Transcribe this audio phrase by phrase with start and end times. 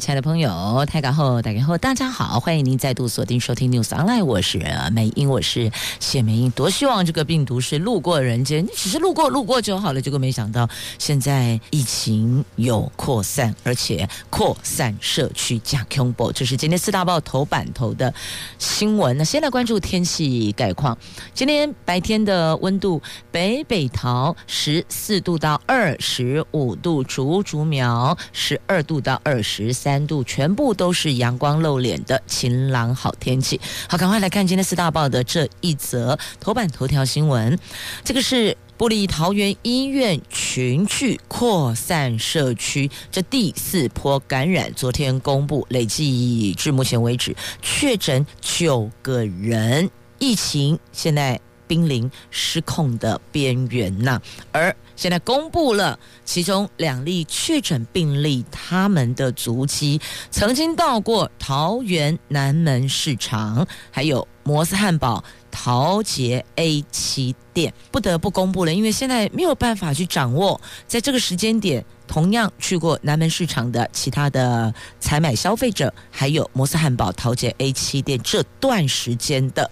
[0.00, 4.58] 亲爱的朋友，台港后，大家好，大家好，欢迎您再度锁定收听 News Online，我是
[4.92, 6.50] 美英，我是谢美英。
[6.52, 10.00] 多希望这个病毒是路过人间，你只是路过路过就好了。
[10.00, 10.66] 结果没想到，
[10.98, 16.32] 现在疫情有扩散，而且扩散社区加恐怖。
[16.32, 18.14] 这是今天四大报头版头的
[18.58, 19.14] 新闻。
[19.18, 20.96] 那先来关注天气概况。
[21.34, 29.89] 今天白天的温度，北北桃十四度到二十五度，竹竹苗十二度到二十三。
[29.90, 33.60] 三度，全部都是阳光露脸的晴朗好天气。
[33.88, 37.58] 好，赶快来看今天四大报的这一则头版头条新闻。
[38.04, 54.20] 这个是部立桃园医院群聚扩散社区，这第四波感染，昨天公布累计至目前为止确诊九个人，疫情现在濒临失控的边缘呐，
[54.52, 54.76] 而。
[55.00, 59.98] 现在公布了其中两例确诊病例，他们的足迹
[60.30, 79.70] 曾经到过桃园南门市场，还有摩斯汉堡桃捷 A 七店，不得不公布了，因为现在没有办法去掌握，在这个时间点同样去过南门市场的其他的采买消费者，还有摩斯汉堡桃捷 A 七店这段时间的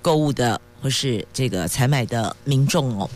[0.00, 3.10] 购物的或是这个采买的民众哦。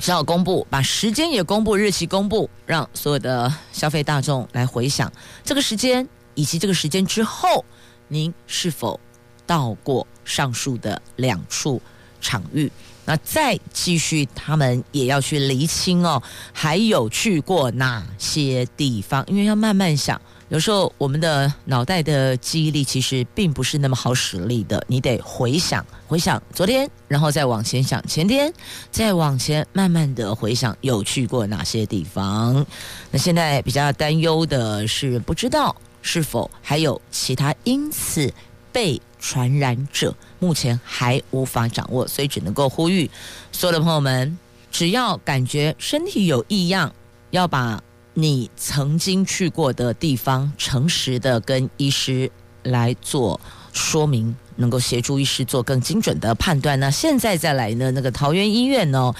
[0.00, 5.12] 只好公布，把时间也公布，日期公布，让所有的消费大众来回想
[5.44, 7.62] 这个时间以及这个时间之后，
[8.08, 8.98] 您是否
[9.46, 11.80] 到过上述的两处
[12.20, 12.72] 场域？
[13.04, 19.22] 那再继续，他们也要去厘清哦，还有去过哪些地方？
[19.26, 20.20] 因为要慢慢想。
[20.50, 28.52] 有时候我们的脑袋的记忆力其实并不是那么好使力的，你得回想回想昨天，然后再往前想前天，
[28.90, 32.66] 再往前慢慢的回想有去过哪些地方。
[33.12, 38.32] 那现在比较担忧的是，不知道是否还有其他因此
[38.72, 43.08] 被传染者，目前还无法掌握，所以只能够呼吁
[43.52, 44.36] 所有的朋友们，
[44.72, 46.92] 只要感觉身体有异样，
[47.30, 47.80] 要把。
[48.20, 52.30] 你曾经去过的地方，诚实的跟医师
[52.62, 53.40] 来做
[53.72, 56.90] 说明，能够协助医师做更精准的判断那。
[56.90, 59.14] 现在再来呢，那个桃园医院呢，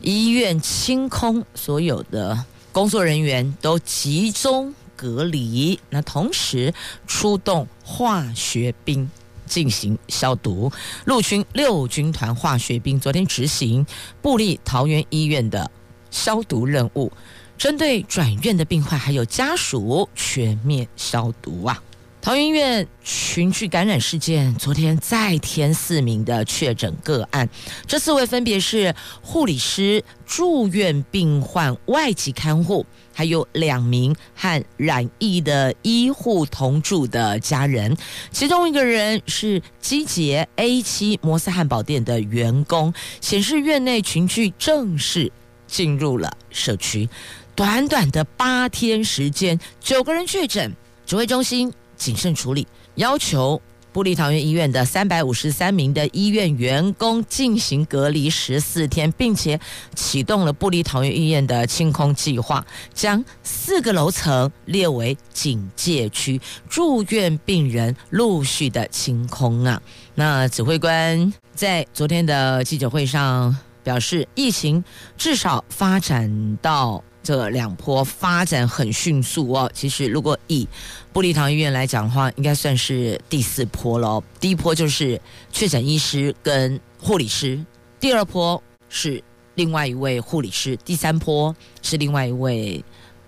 [0.00, 5.78] 医院清空所有的工作人员，都集中隔离。
[5.90, 6.72] 那同时
[7.06, 9.10] 出动化学兵
[9.46, 10.72] 进行消毒，
[11.04, 13.86] 陆军六军团化学兵昨天执行
[14.22, 15.70] 布立桃园医院的
[16.10, 17.12] 消毒任务。
[17.58, 21.82] 针对转院的病患还有家属全面消毒啊！
[22.20, 27.48] 桃园院群聚感染事件，昨天再添四名的确诊个案，
[27.86, 32.84] 这四位分别是护理师、住院病患、外籍看护，
[33.14, 37.96] 还有两名和染疫的医护同住的家人。
[38.32, 45.30] 其中一个人是机捷 A 七摩斯汉堡店的员工，显示院内群聚正式
[45.68, 47.08] 进入了社区。
[47.56, 53.58] 短短的八天时间，九个人确诊，指挥中心谨慎处理，要求
[53.94, 59.58] 布利桃园医院的三百五十三名的医院员工进行隔离十四天，并且
[59.94, 62.62] 启动了布利桃园医院的清空计划，
[62.92, 69.80] 将四个楼层列为警戒区，住院病人陆续的清空啊。
[70.14, 74.84] 那指挥官在昨天的记者会上表示，疫情
[75.16, 77.02] 至少发展到。
[77.26, 79.68] 这两波发展很迅速哦。
[79.74, 80.68] 其实，如果以
[81.12, 84.22] 部立桃医院来讲的话，应该算是第四波了。
[84.38, 85.20] 第一波就是
[85.50, 87.58] 确诊医师跟护理师，
[87.98, 89.20] 第二波是
[89.56, 92.84] 另外一位护理师，第三波是另外一位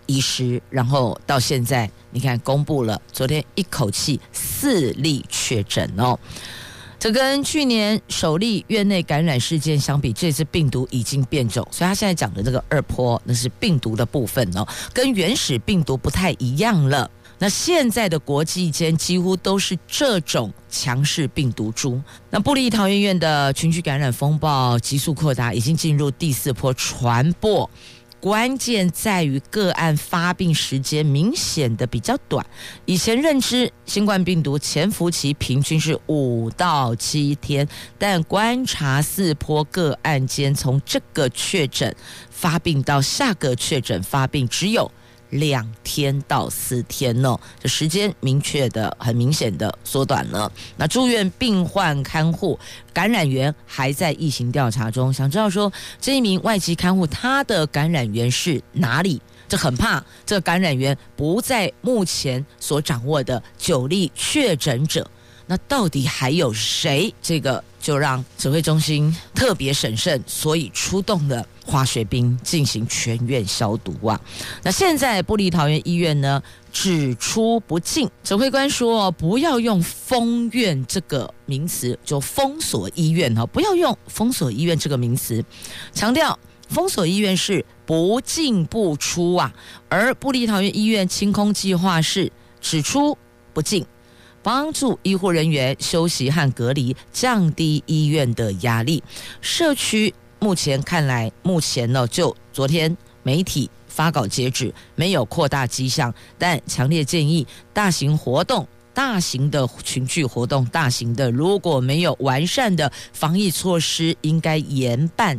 [0.07, 0.63] 医师。
[0.71, 6.17] 然后到现在，你看公布了，昨天一口气四例确诊哦。
[6.99, 17.09] 这跟去年首例院内感染事件相比，这次病毒已经变种，所以他现在讲的这个二坡，那是病毒的部分哦，跟原始病毒不太一样了。
[17.39, 22.03] 那现在的国际间几乎都是这种强势病毒株。
[22.31, 27.71] 那布利桃园院的群聚感染风暴急速扩大，已经进入第四波传播。
[28.21, 32.45] 关键在于个案发病时间明显的比较短。
[32.85, 37.67] 以前认知新冠病毒潜伏期平均是五到七天，
[37.99, 41.95] 但观察四波个案间，从这个确诊
[42.31, 44.91] 发病到下个确诊发病，只有。
[45.31, 50.51] 两天到四天呢，这时间明确的、很明显的缩短了。
[50.77, 52.59] 那住院病患看护
[52.93, 59.21] 感染源还在疫情调查中，想知道说这一名外籍看护他的感染源是哪里？
[59.49, 65.11] 这很怕这感染源不在目前所掌握的九例确诊者。
[65.47, 67.15] 那到底还有谁？
[67.23, 74.19] 这个就让指挥中心特别审慎，所以出动了化学兵进行全院消毒啊。
[74.63, 76.43] 那现在布立桃园医院呢，
[76.73, 78.09] 只出不进。
[78.25, 85.45] 指挥官说，不要用封院这个名词，就封锁医院哈，不要用封锁医院这个名词，
[85.93, 86.39] 强调
[86.69, 89.53] 封锁医院是不进不出啊，
[89.91, 93.17] 而布立桃园医院清空计划是只出
[93.53, 93.85] 不进。
[94.41, 99.03] 帮助医护人员休息和隔离，降低医院的压力。
[99.43, 115.39] 社区目前看来，目前呢，就昨天媒体发稿截止，没有扩大迹象，但强烈建议大型活动、大型的群聚活动、大型的如果没有完善的防疫措施，应该严办。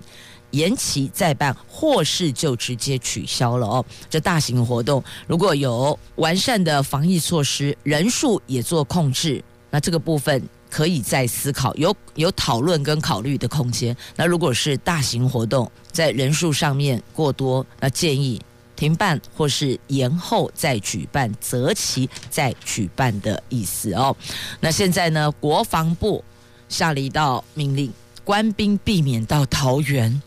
[0.52, 3.86] 延期再办，或是就直接取消了哦。
[4.10, 13.96] 这大型活动如果有完善的防疫措施，人数也做控制，那这个部分可以再思考，有有讨论跟考虑的空间。
[14.16, 18.40] 那如果是大型活动在人数上面过多，那建议
[18.76, 24.16] 停办或是延后再举办，择期再举办的意思哦。
[24.60, 26.24] 那现在呢，国防部
[26.70, 27.92] 下了一道命令，
[28.24, 30.22] 官兵避免到桃园。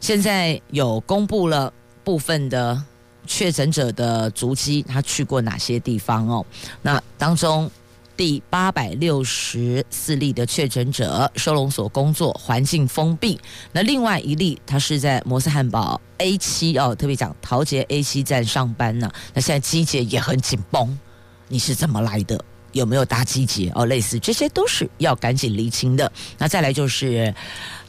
[0.00, 1.72] 现在有公布了
[2.04, 2.82] 部分的
[3.26, 6.46] 确诊者的足迹，他去过哪些地方哦？
[6.80, 7.70] 那当中
[8.18, 13.38] 第八百六十四例的确诊者收容所工作，环境封闭。
[13.70, 19.08] 那另外一例，他是在摩斯汉堡 A 七哦，特别讲桃捷 A 七站上班呢。
[19.32, 20.98] 那现在机捷也很紧绷，
[21.46, 22.44] 你是怎么来的？
[22.72, 23.86] 有没有搭机捷哦？
[23.86, 26.10] 类似这些都是要赶紧厘清的。
[26.36, 27.32] 那再来就是。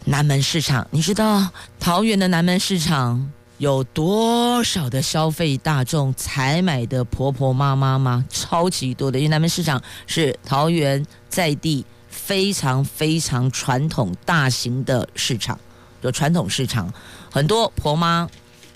[0.05, 8.25] 南门市场，你知道桃园的南门市场有多少的消费大众采买的婆婆妈妈吗？
[8.29, 15.59] 超级多的，因为南门市场是桃园在地非常非常传统大型的市场，
[16.01, 16.91] 有传统市场，
[17.29, 18.27] 很多婆妈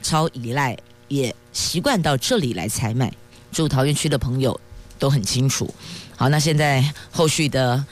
[0.01, 0.77] 超依赖，
[1.07, 3.11] 也习惯到这里来采买。
[3.53, 4.59] 住桃园区的朋友
[4.99, 5.73] 都很清楚。
[6.17, 7.83] 好，那现在后续的。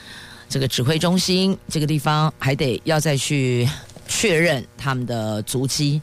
[0.49, 3.65] 这个指挥中心这个地方还得要再去
[4.05, 6.01] 确认他们的足迹。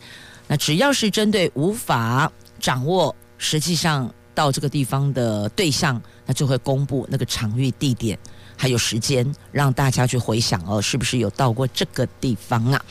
[0.49, 8.19] 那只要是针对无法掌握实际上到这个地方的对象，那就会公布那个场域、地点。
[8.61, 12.85] 还有时间让大家去回想哦，是不是有到过这个地方啊？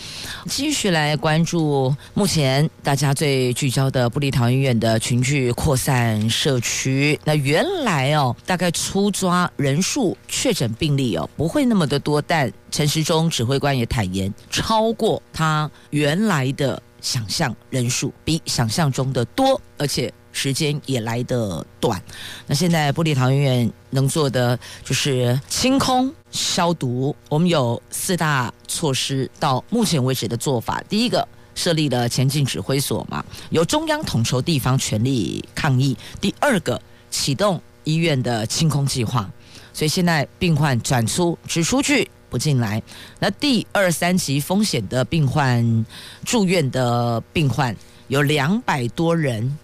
[0.46, 7.20] 继续来关注目前大家最聚焦的布利桃医院的群聚扩散社区。
[7.26, 20.14] 那原来哦，大概初抓人数确诊病例哦，不会那么的多，但陈时中指挥官也坦言，超过他原来的想象人数，比想象中的多，而且。
[20.34, 22.00] 时间也来得短，
[22.46, 24.56] 那现在玻璃桃园医院能做的
[24.86, 27.16] 就是清空消毒。
[27.28, 39.28] 我们有四大措施，到目前为止的做法：第一个，设立了前进指挥所嘛，由中央统筹地方全力抗疫；第二个，启动医院的清空计划，
[39.74, 42.82] 所以现在病患转出只出去不进来。
[43.20, 45.86] 那第二三级风险的病患
[46.26, 47.76] 住院的病患
[48.08, 49.58] 有两百多人。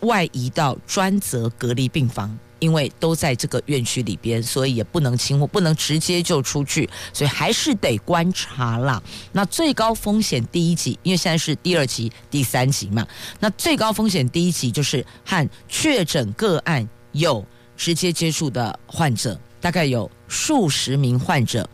[0.00, 9.02] 外移到专责隔离病房，因为都在这个院区里边，所以也不能轻忽，不能直接就出去，所以还是得观察啦。
[9.30, 13.06] 那最高风险第一级，因为现在是第二级、第三级嘛，
[13.40, 17.44] 那最高风险第一级就是和确诊个案有
[17.76, 21.68] 直接接触的患者，大概有数十名患者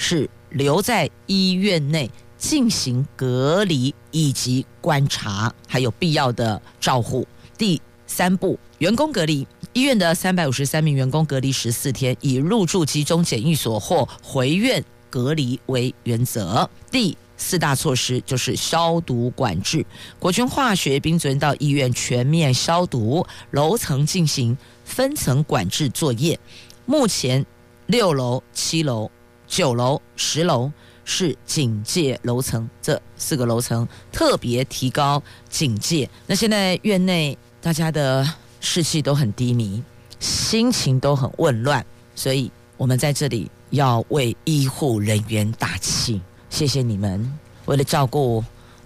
[0.00, 7.28] 是留在医院内进行隔离以及观察，还有必要的照护。
[7.58, 16.68] 第三步，员工隔离，医院的三百五十三名员工隔离十四天，以入住集中检疫所或回院隔离为原则。
[16.90, 19.84] 第四大措施就是消毒管制，
[20.18, 26.40] 国军化学兵昨天到医院全面消毒，楼层进行分层管制作业。
[26.86, 27.44] 目前
[27.86, 29.10] 六楼、七楼、
[29.50, 30.72] 九楼、十楼
[31.04, 36.08] 是警戒楼层，这四个楼层特别提高警戒。
[36.24, 38.26] 那现在院内大家的
[38.60, 39.82] 士气都很低迷，
[40.20, 48.42] 心情都很混乱，所以我们在这里要为医护人员打气，谢谢你们为了照顾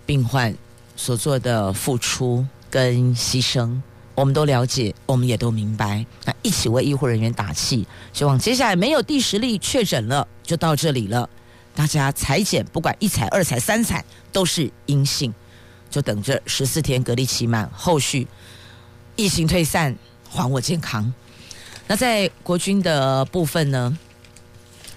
[0.07, 0.57] 病患
[0.97, 3.79] 所做的付出跟牺牲。
[4.15, 6.07] 我们都了解，我们也都明白。
[6.25, 11.29] 那一起为医护人员打气，希望接下来没有第十例确诊了，就到这里了。
[11.75, 15.35] 大家采检，不管一采、二采、三采，都是阴性，
[15.91, 18.29] 就等着十四天隔离期满，后续
[19.17, 19.97] 疫情退散，
[20.31, 21.13] 还我健康。
[21.89, 23.99] 那在国军的部分呢，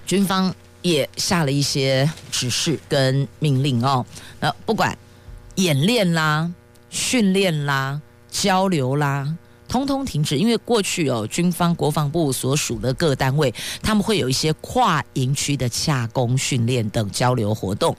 [0.06, 4.06] 军方也下了一些指示跟命令哦。
[4.40, 4.96] 那不管
[5.56, 6.54] 演练啦、
[6.92, 8.00] 训练啦。
[8.30, 9.36] 交流啦，
[9.68, 10.38] 通通停止。
[10.38, 17.96] 因为过去哦，军方国防部所属的各单位，他们会有一些跨营区的洽公训练等交流活动，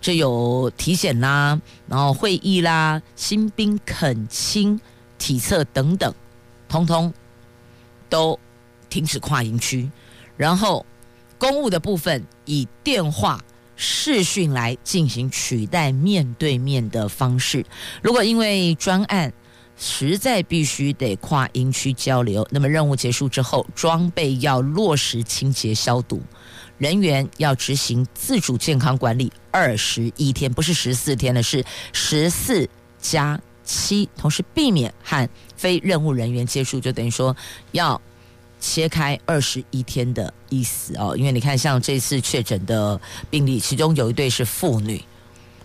[0.00, 4.80] 这有体检啦，然后会议啦，新兵恳亲
[5.18, 6.12] 体测等等，
[6.68, 7.12] 通通
[8.08, 8.38] 都
[8.88, 9.90] 停止跨营区。
[10.36, 10.84] 然后
[11.38, 13.40] 公务的部分以电话
[13.76, 17.64] 视讯来进行取代面对面的方式。
[18.02, 19.32] 如果因为专案，
[19.76, 26.22] 实在必须得跨营区交流，那么任务结束之后，装备要落实清洁消毒，
[26.78, 32.68] 人员要执行自主健康管理二十一天，不是十四天的，是十四
[33.00, 37.36] 加七，同时避免和非任务人员接触，就等于说
[37.72, 38.00] 要
[38.60, 41.16] 切开二十一天的意思哦。
[41.16, 45.02] 因为你看，像这次确诊的病例，其中有一对是妇女，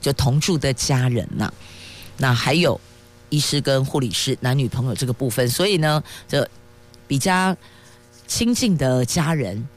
[0.01, 1.53] 就同住的家人呐、
[2.17, 2.81] 那还有。
[3.29, 6.48] 医师跟护理师男女朋友这个部分，所以呢，这
[7.07, 7.55] 比较
[8.27, 9.67] 亲近的家人，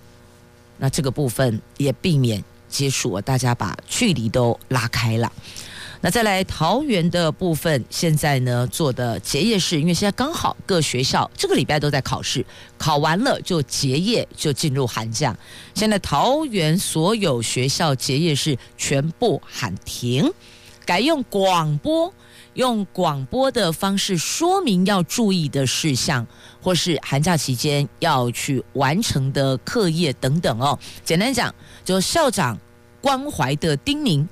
[0.78, 5.32] 那这个部分也避免接触，大家把距离都拉开了。
[6.04, 12.44] 那再来桃园的部分，现在呢做的结业式，因为现在刚好各学校这个礼拜都在考试，
[12.76, 15.36] 考完了就结业，就进入寒假。
[15.74, 20.28] 现在桃园所有学校结业式全部喊停，
[20.84, 22.12] 改用广播。
[22.54, 26.26] 用广播的方式说明要注意的事项，
[26.60, 30.78] 或是寒假期间要去完成的课业等等哦。
[31.04, 31.54] 简单讲，
[31.84, 32.58] 就校长
[33.00, 34.26] 关怀的叮咛，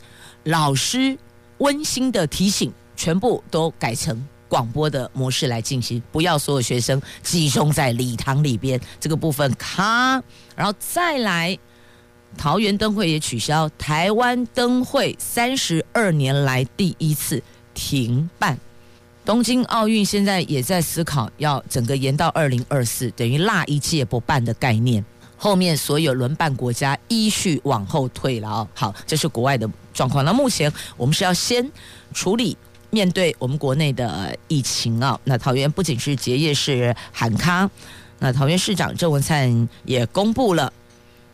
[0.44, 1.16] 老师
[1.58, 8.78] 温馨的提醒，全部都改成广播的模式来进行，不要所有学生集中在礼堂里边。
[8.98, 10.22] 这个部分咔，
[10.54, 11.58] 然后再来，
[12.36, 17.42] 桃园灯会也取消，台湾灯会三十二年来第一次。
[17.74, 18.58] 停办，
[19.24, 25.04] 东京奥运现在也在思考要整个延到二零二四，等于落一届不办的概念。
[25.36, 28.68] 后面所有轮办国家依序往后退了哦。
[28.74, 30.22] 好，这是国外的状况。
[30.22, 31.66] 那目前我们是要先
[32.12, 32.54] 处理
[32.90, 35.18] 面对我们国内的疫情啊。
[35.24, 37.70] 那桃园不仅是结业式喊卡，
[38.18, 40.70] 那桃园市长郑文灿也公布了。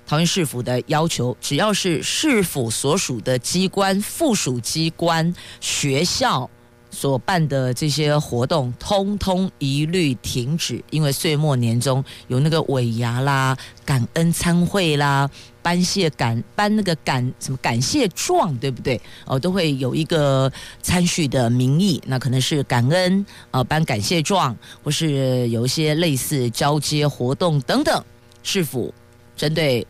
[0.07, 6.49] 桃园市府的要求，只要是市府所属的机关、附属机关、学校
[6.93, 10.83] 所办的这些活动，通通一律停止。
[10.91, 15.29] 因为岁末年终有那个尾牙啦、感恩参会啦、
[15.61, 19.01] 颁谢感颁那个感什么感谢状，对不对？
[19.25, 28.05] 哦，都会有一个参叙的名义，那可能是感恩啊，颁感谢状，或是有一些类似交接活动等等。
[28.45, 28.95] 市府
[29.37, 29.85] 针对。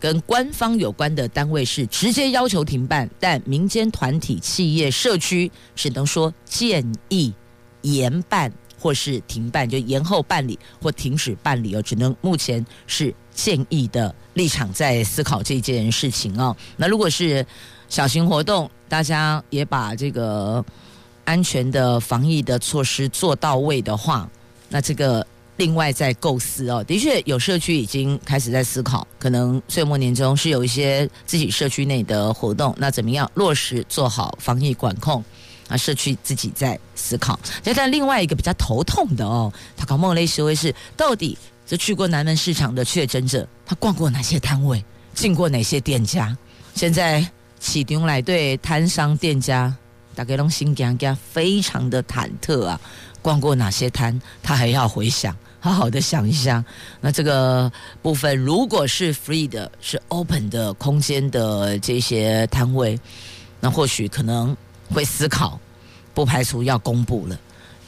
[0.00, 7.34] 跟官方有关的单位是直接要求停办，但民间团体、企业、社区只能说建议
[7.82, 11.82] 延办或是停办，就延后办理或停止办理哦。
[11.82, 16.56] 只能目前是建议的立场，在思考这件事情哦。
[16.76, 17.44] 那如果是
[17.88, 20.64] 小型活动，大家也把这个
[21.24, 24.30] 安全的防疫的措施做到位的话，
[24.68, 25.26] 那这个。
[25.58, 35.22] 另外在构思哦，的确有社区已经开始在思考，可能岁末年终是有一些自己社区内的活动，那怎么样落实做好防疫管控
[35.68, 35.76] 啊？
[35.76, 37.38] 社区自己在思考。
[37.74, 41.36] 但另外一个比较头痛的哦，他搞梦类思维是，到底
[41.66, 46.38] 这去过南门市场的确诊者，他逛过哪些摊位，进过哪些店家？
[46.76, 49.76] 现在启动来对摊商店家，
[50.14, 52.80] 大概拢心惊惊，非常的忐忑啊！
[53.20, 55.36] 逛过哪些摊，他还要回想。
[55.60, 56.64] 好好的想一下，
[57.00, 62.98] 那这个部分如果是 free 的，是 open 的空间的这些摊位，
[63.60, 64.56] 那或许可能
[64.88, 65.58] 会思考，
[66.14, 67.38] 不排除要公布了，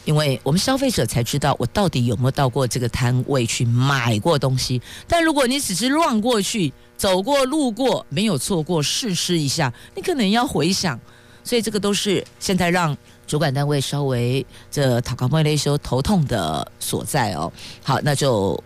[0.04, 4.82] 因为我们消费者才知道我到底有没有到过这个摊位去买过东西。
[5.06, 10.98] 但如果你只是乱过去、走过、路过，没有错过试吃一下，你可能要回想。
[11.42, 12.96] 所以这个都是现在让
[13.30, 17.52] 主管单位稍微这讨高位修头痛的所在哦。
[17.80, 18.60] 好，那就。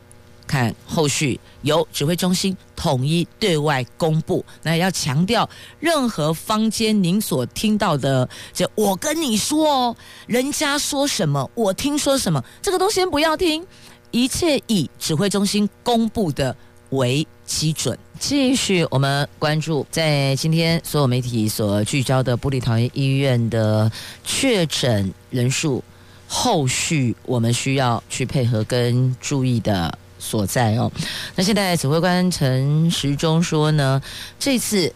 [0.47, 5.49] 看后续由指挥中心统一对外公布，那要强调，
[5.81, 13.67] 任何坊间您所听到的，就我跟你说哦，人家说什么，我听说什么，这个都先不要听，
[14.11, 16.55] 一切以指挥中心公布的
[16.91, 17.99] 为基准。
[18.19, 23.91] 继续，我们关注在今天所有媒体所聚焦的布里桃园医院的
[24.25, 25.83] 确诊人数，
[26.29, 29.99] 后续我们需要去配合跟注意的。
[30.17, 30.91] 所在哦，
[31.37, 34.01] 那现在指挥官陈时中说呢，
[34.39, 34.91] 这次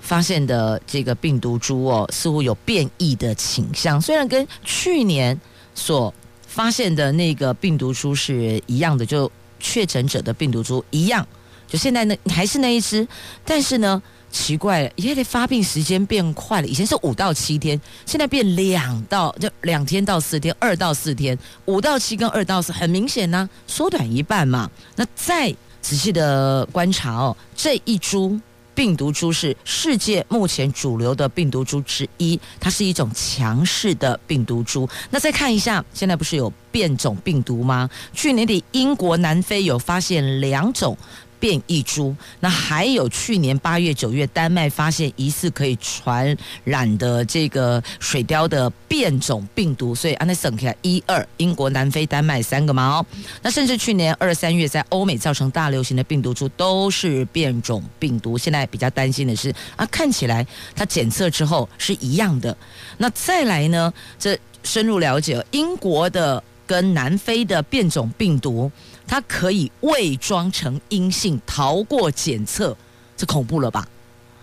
[0.00, 4.00] 发现的这个病毒株哦，似乎有变异的倾向。
[4.00, 5.40] 虽然跟去年
[5.72, 6.12] 所
[6.48, 9.30] 发现的那个病毒株是一样的，就
[9.62, 11.26] 确诊者的病毒株一样，
[11.66, 13.08] 就现在呢还是那一只，
[13.46, 14.02] 但是呢。
[14.32, 24.70] 奇怪了，因为发病时间变快了，以前是五到七天，现在变两到就两天到四天，二到四天，五到七跟二到四，很明显呢，缩短一半嘛。
[24.96, 28.40] 那再仔细的观察哦，这一株
[28.74, 34.88] 病毒株是世界目前主流的病毒株之一，它是一种强势的病毒株。
[35.10, 37.88] 那再看一下，现在不是有变种病毒吗？
[38.12, 40.96] 去年底英国、南非有发现两种。
[41.42, 53.06] 变异株，那还有去年八月、九月，丹麦发现疑似可以传染的这个水貂的变种病毒，所以安内省起来一二，英国、南非、丹麦三个嘛哦。
[53.42, 58.38] 那甚至去年二三月在欧美造成大流行的病毒株都是变种病毒。
[58.38, 60.46] 现在比较担心的是啊，看起来
[60.76, 62.56] 它检测之后是一样的。
[62.98, 66.40] 那再来呢，这深入了解英国的
[66.72, 68.70] 跟南非的变种病毒。
[69.06, 72.74] 它可以伪装成阴性逃过检测，
[73.14, 73.86] 这恐怖了吧？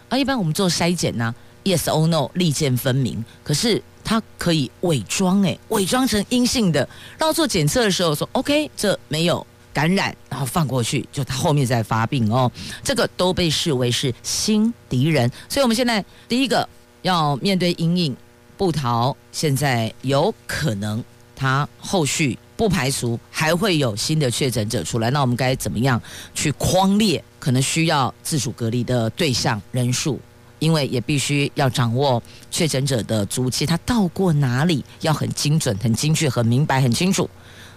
[0.10, 1.34] 啊，一般我们做筛检呢
[1.64, 3.26] ，yes or no，利剑分明。
[3.44, 12.52] 可是它可以伪装，诶，伪装成阴性的，然后做检测的时候说 OK，这没有感染，然后放过去，就它后面再发病哦。
[12.84, 16.68] 这个都被视为是新敌人，所以我们现在第一个
[17.02, 18.16] 要面对阴影，
[18.56, 21.04] 不逃现在有可能
[21.40, 22.38] 它后续。
[22.60, 26.02] 不排除还会有新的确诊者出来，那我们该怎么样
[26.36, 30.20] 去框列可能需要自主隔离的对象人数？
[30.60, 37.30] 因为也必须要掌握确诊者的足迹，他到过哪里，要很精准、很精确、很明白、很清楚。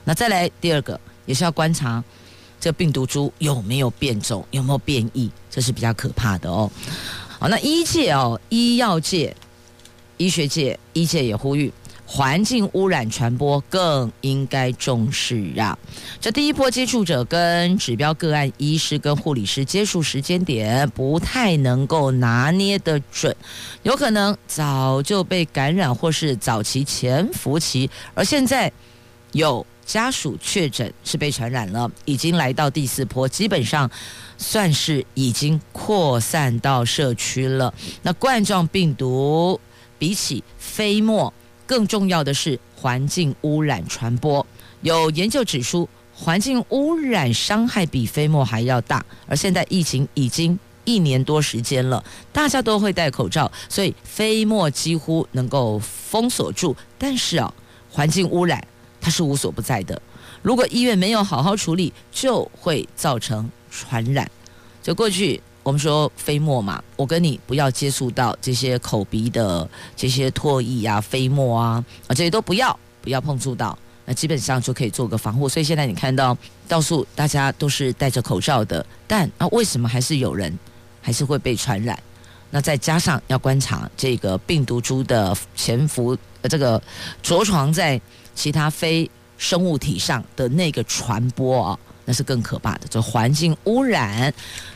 [0.03, 2.03] 那再来第二个，也是要观察
[2.61, 6.69] 这病毒株有没有变种、有没有变异，这是比较可怕的哦。
[7.39, 9.33] 好，那医界哦，医药界、
[10.17, 11.73] 医学界、医界也呼吁。
[12.15, 15.79] 环境污染传播更应该重视啊！
[16.21, 23.35] 这第一波接触者跟指标个案医师跟护理师接触时间点不太能够拿捏得准，
[23.83, 28.71] 有可能早就被感染或是早期潜伏期，而现在
[29.33, 33.91] 有家属确诊是被传染了，已经来到第四波，基本上
[34.37, 37.73] 算是已经扩散到社区了。
[38.03, 39.59] 那冠状病毒
[39.99, 41.33] 比起飞沫。
[41.73, 44.47] 更重要的是环境污染传播，
[44.83, 49.03] 有研究指出，环境污染伤害比飞沫还要大。
[49.27, 56.77] 而现在疫情已经一年多时间了，大家都会戴口罩，所以飞沫几乎能够封锁住。
[56.99, 57.51] 但是啊，
[57.91, 58.63] 环境污染
[59.01, 59.99] 它是无所不在的。
[60.43, 64.31] 如果医院没有好好处理，就会造成传染。
[64.83, 65.41] 就过去。
[65.63, 75.49] 我们说飞沫嘛，我跟你不要接触到这些口鼻的这些唾液啊、飞沫啊啊，这些都不要，不要碰触到，那基本上就可以做个防护。
[75.49, 80.59] 所以现在你看到到处大家都是戴着口罩的，但啊，为什么还是有人
[81.01, 81.97] 还是会被传染？
[82.51, 86.83] 那再加上要观察这个病毒株的潜伏，呃，这个
[87.23, 88.01] 着床在
[88.35, 92.81] 其他非生物体上的那个传播啊，那是更可怕的。
[92.89, 94.33] 这环境污染。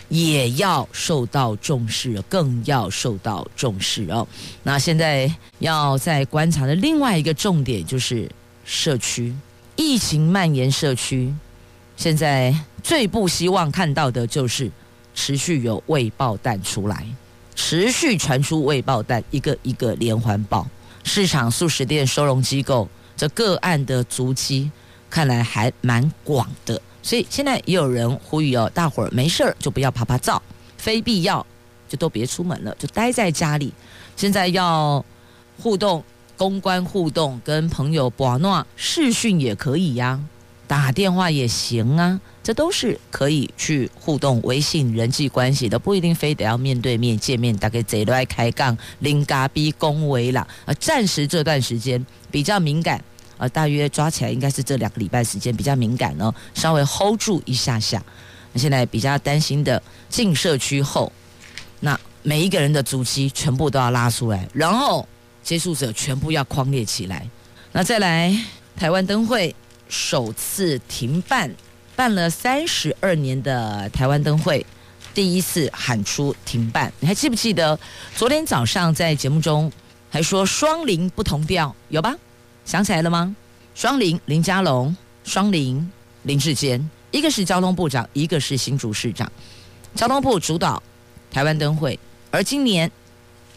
[0.08, 4.24] 也要受到重视，更要受到重视哦。
[4.62, 8.30] 那现在要再观察的另外一个重点就是
[8.64, 9.34] 社区
[9.74, 11.34] 疫情蔓延，社区
[11.96, 14.70] 现在最不希望看到的就是
[15.12, 17.04] 持续有未爆弹出来，
[17.56, 20.64] 持续传出未爆弹，一个一个连环爆。
[21.02, 24.70] 市场、速食店、收容机构这个案的足迹
[25.10, 26.80] 看来还蛮广的。
[27.06, 30.42] 所以现在也有人呼吁哦，大伙儿没事儿就不要趴趴走，
[30.76, 31.46] 非必要
[31.88, 33.72] 就都别出门了，就待在家里。
[34.16, 35.04] 现在要
[35.62, 36.02] 互动
[36.36, 40.20] 公关互动，跟朋友博诺视讯也可以呀、
[40.66, 47.56] 打电话也行啊，这都是可以去互动微信人际关系的，不一定非得要面对面见面。
[47.56, 50.44] 大概贼都爱开杠，零嘎逼恭维啦。
[50.64, 53.00] 啊，暂时这段时间比较敏感，
[53.38, 58.02] 呃，大约抓起来应该是这两个礼拜时间比较敏感哦，稍微 hold 住一下下。
[58.52, 61.12] 那现在比较担心的进社区后，
[61.80, 65.06] 那每一个人的足迹全部都要拉出来，然后。
[65.46, 67.24] 接触者全部要框列起来。
[67.70, 68.36] 那再来，
[68.76, 69.54] 台湾灯会
[69.88, 71.48] 首次停办，
[71.94, 74.66] 办了三十二年的台湾灯会，
[75.14, 76.92] 第一次喊出停办。
[76.98, 77.78] 你还记不记得
[78.16, 79.70] 昨天早上在节目中
[80.10, 82.12] 还说双林不同调，有吧？
[82.66, 83.34] 想起来了吗？
[83.74, 85.90] 双林林佳龙，双林
[86.24, 89.30] 林智坚，一个是交通部长，一个是新竹市长。
[89.94, 90.82] 交通部主导
[91.30, 91.98] 台湾灯会，
[92.30, 92.90] 而今年。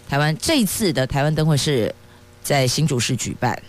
[0.07, 1.93] 台湾这一次的台湾灯会是
[2.41, 3.61] 在新竹市举办，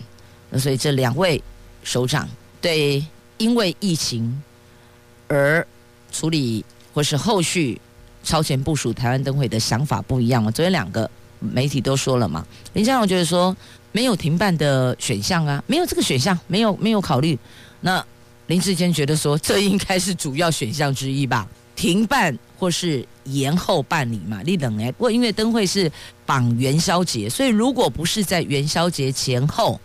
[0.49, 1.39] 那所以这两位
[1.83, 2.27] 首长
[2.59, 3.05] 对
[3.37, 4.41] 因为疫情
[5.27, 5.63] 而
[6.11, 7.79] 处理或是后续
[8.23, 10.49] 超前部署台湾灯会的想法不一样嘛？
[10.49, 13.55] 昨天两个媒体都说了嘛，林佳龙觉得说
[13.91, 17.37] 没有停办的选项啊，没有这个选项，没有没有考虑。
[17.79, 18.03] 那
[18.47, 23.05] 林志坚觉得说这应该是主要选项之一吧，停办或是。
[23.25, 24.91] 延后办理嘛，你等哎。
[24.93, 25.89] 不过因为灯会是
[26.25, 29.79] 绑元宵节，所以如果不是在元宵节前后，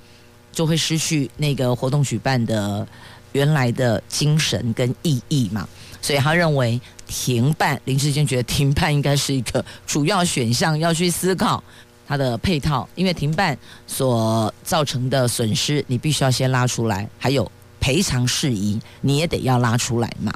[0.51, 2.89] 就会失去那个活动举办的
[3.33, 5.69] 原来的精神跟意义嘛。
[6.01, 11.63] 所以他认为停办，林志坚觉得停办应该是一个主要选项，要去思考
[12.07, 20.33] 它的配套，因为停办所造成的损失，你必须要先拉出来，还有赔偿事宜，你也得要拉出来嘛。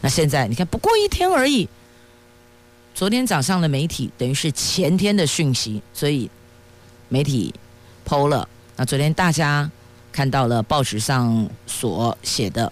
[0.00, 1.68] 那现在你看，不过一天而已。
[2.94, 6.30] 昨天早上的媒体等于是前天的讯息，所以
[7.08, 7.52] 媒体
[8.06, 8.46] 剖了。
[8.76, 9.70] 那昨天大家
[10.12, 12.70] 看到了报纸上所写的，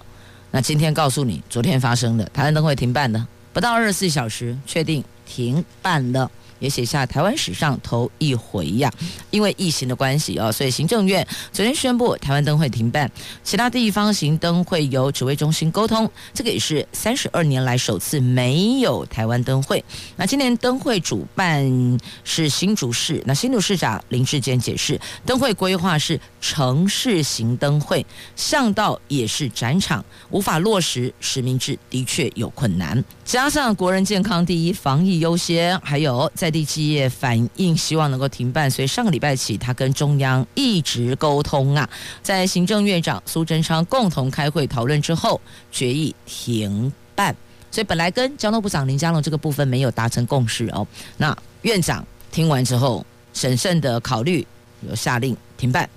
[0.50, 6.30] 那今天告诉你，昨天发生的台湾灯会停办的，不到二十四小时，确定停办了。
[6.60, 8.92] 也写下台湾史上头一回呀，
[9.30, 13.10] 因为疫情的关系哦，所以行政院昨天宣布台湾灯会停办，
[13.42, 19.82] 其他地方行灯会由指挥中心沟通，这个也是三十二年来首次没有台湾灯会。
[20.16, 28.04] 那今年灯会主办是新竹市，那新竹市长林智坚解释，灯会规划是城市型灯会，
[28.36, 41.88] 巷道也是展场，无法落实实名制的确有困难，加上国人健康第一，防疫优先，还有在地企业反映希望能够停办，所以上个礼拜起，他跟中央一直沟通啊，
[42.22, 47.34] 在行政院长苏贞昌共同开会讨论之后，决议停办。
[47.70, 50.86] 所以本来跟交通部长林佳龙这个部分没有达成共识哦。
[51.16, 54.44] 那院长听完之后，审慎的考虑，
[54.88, 55.88] 有下令停办。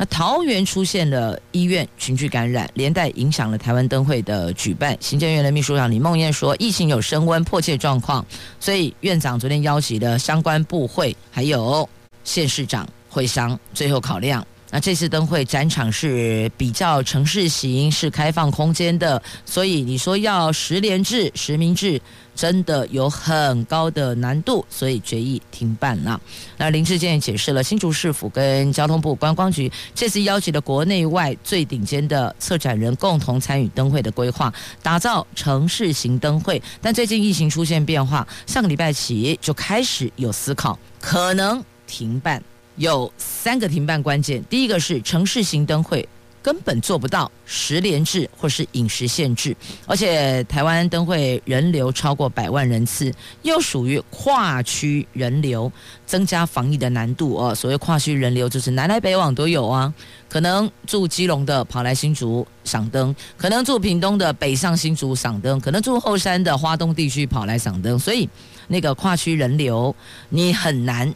[0.00, 4.96] 那桃园出现了医院群聚感染，连带影响了台湾灯会的举办。
[4.98, 8.24] 行政院的秘书长李梦燕说，疫情有升温，迫切状况，
[8.58, 11.86] 所以院长昨天邀集的相关部会，还有
[12.24, 14.42] 县市长会商，最后考量。
[14.70, 22.00] 那这次灯会展场是比较城市型，是开放空间的，所以你说要十连制、实名制，
[22.36, 26.20] 真的有很高的难度，所以决议停办了。
[26.56, 34.52] 那林志健解释了，新竹市府跟交通部观光局这次邀请了国内外最顶尖的策展人共同参与灯会的规划，
[34.82, 36.62] 打造城市型灯会。
[36.80, 42.40] 但最近疫情出现变化，上个礼拜起就开始有思考，可能停办。
[42.76, 46.08] 有三个停办关键，第一个是城市型灯会
[46.42, 49.54] 根本做不到十连制或是饮食限制，
[49.86, 55.70] 而且台湾灯会人流超过百万人次，又属于跨区人流，
[56.06, 57.54] 增加防疫的难度哦。
[57.54, 59.92] 所谓跨区人流，就是南来北往都有啊，
[60.30, 68.26] 可能住基隆的跑来新竹赏灯，可能住屏东的北上新竹赏灯，可能住后山的花东地区跑来赏灯，所以
[68.68, 69.94] 那个跨区人流
[70.30, 71.12] 你很难。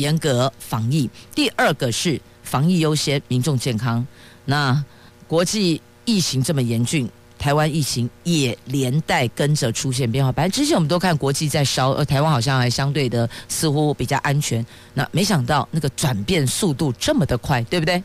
[0.00, 4.04] 严格防疫，第二个是防疫优先，民众健康。
[4.46, 4.82] 那
[5.28, 7.08] 国际疫情这么严峻，
[7.38, 10.32] 台湾疫情也连带跟着出现变化。
[10.32, 14.64] 反正之前我们都看国际在烧，而台湾好像还相对的似乎比较安全。
[14.94, 18.02] 那没想到那个转变速度这么的快，对不对？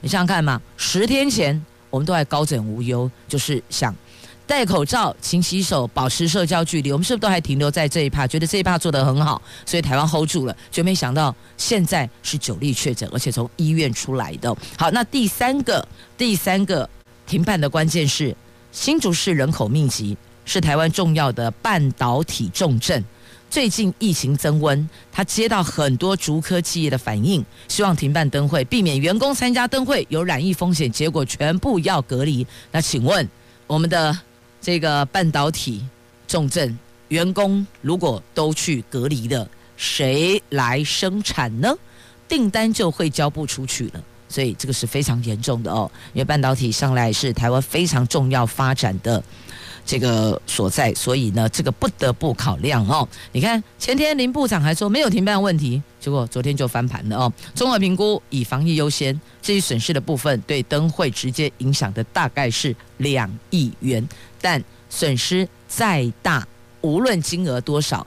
[0.00, 3.94] 你想想看嘛，十天前我们都还高枕无忧，就是想。
[4.46, 8.26] 戴口罩、勤洗手、保持社交距离，我们是不是都还停留在这一趴？
[8.26, 14.54] 觉得这一趴做得很好，所以台湾 hold 住了，就没想到现在是九例确诊，而且从医院出来的。
[14.78, 16.88] 好，那第三个，第三个
[17.26, 18.34] 停办的关键是
[18.70, 23.04] 新竹市人口密集，是台湾重要的半导体重镇。
[23.48, 32.46] 最近疫情增温，他接到很多竹科企业的反应，希望停办灯会，避免员工参加灯会有染疫风险，结果全部要隔离。
[32.70, 33.26] 那请问
[33.66, 34.16] 我们的
[34.66, 35.80] 这个半导体
[36.26, 36.76] 重镇
[37.06, 41.72] 员工如果都去隔离了，谁来生产呢？
[42.26, 44.02] 订单就会交不出去了。
[44.28, 49.22] 所以这个是非常严重的哦，因为半导体上来是台湾非常重要发展的
[49.86, 53.08] 这个所在，所以呢，这个不得不考量哦。
[53.30, 57.32] 你看前天林部长还说没有停办问题，结果昨天就翻盘了哦。
[57.54, 64.06] 综合评估以防疫优先，至于损失的部分，对灯会直接影响的大概是两亿元，
[64.40, 66.46] 但损失再大，
[66.80, 68.04] 无论金额多少，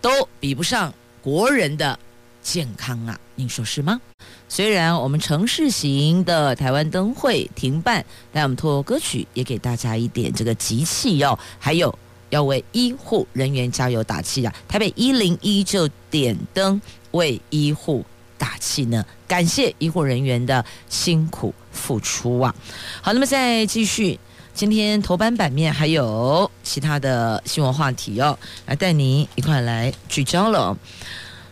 [0.00, 0.10] 都
[0.40, 1.98] 比不上国人的
[2.40, 4.00] 健康啊，您说是吗？
[4.48, 11.96] 虽然我们城市型的台湾灯会停办，但我们透过歌曲也给大家一点这个集气哦，还有
[12.30, 14.54] 要为医护人员加油打气啊！
[14.66, 16.80] 台北一零一就点灯
[17.10, 18.04] 为医护
[18.38, 22.54] 打气呢，感谢医护人员的辛苦付出啊！
[23.02, 24.18] 好，那么再继续，
[24.54, 30.76] 今天头版版面还有其他的新闻话题哦，来带您一块来聚焦了。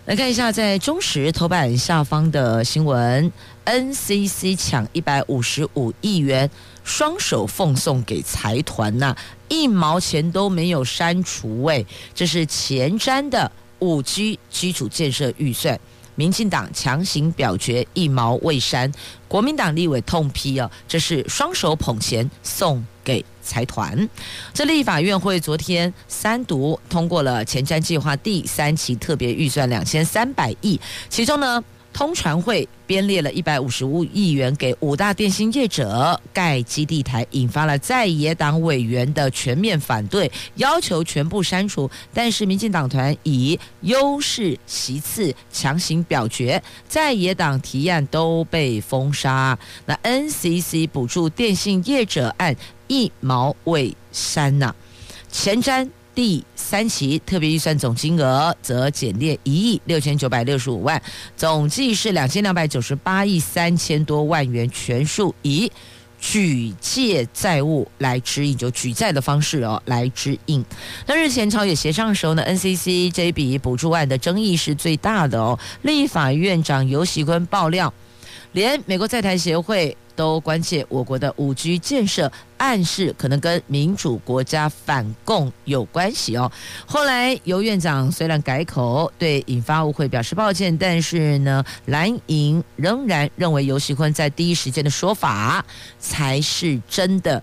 [0.07, 3.33] 来看一下，在中时头版下方的新闻
[3.65, 6.49] ，NCC 抢一百五十五亿元，
[6.85, 9.17] 双手奉送给财团呐，
[9.49, 11.65] 一毛钱都没有删除。
[11.65, 15.77] 喂，这是前瞻的五 G 基础建设预算，
[16.15, 18.93] 民进党强行表决一毛未删，
[19.27, 24.07] 国民党立委痛批哦，这是双手捧钱送给财团，
[24.53, 30.79] 这立法院会昨天三读通过了前瞻计划第三期特别预算两千三百亿，
[31.09, 41.91] 其中呢，通传会编列了一百五十五亿元给五大电信业者盖基地台，引发了在野党委员的全面反对，要求全部删除。
[42.15, 49.59] 但是民进党团以优势席次强行表决，在野党提案都被封杀。
[49.87, 52.55] 那 NCC 补助电信业者案
[52.89, 54.75] 一毛未删呐，
[55.31, 55.89] 前瞻。
[56.15, 61.03] 第三期特别预算总金额则减列一亿六千九百六十五万，
[61.37, 65.71] 总计是两千两百九十八亿三千多万元，全数以
[66.19, 70.65] 举借债务来支应，就举债的方式哦来支应。
[71.07, 75.59] 那日前朝野协商的时候呢，NCC 这笔补助案的争议是最大的哦。
[75.83, 77.93] 立法院长游喜坤爆料，
[78.57, 79.95] 连美国在台协会。
[80.17, 86.51] 都关切我国的五 G 建设，暗示可能跟民主国家反共有关系哦。
[86.87, 95.63] 后来游院长虽然改口，对引发误会表示抱歉，但是呢，蓝营仍然认为游锡坤在第一时间的说法
[95.99, 97.43] 才是真的。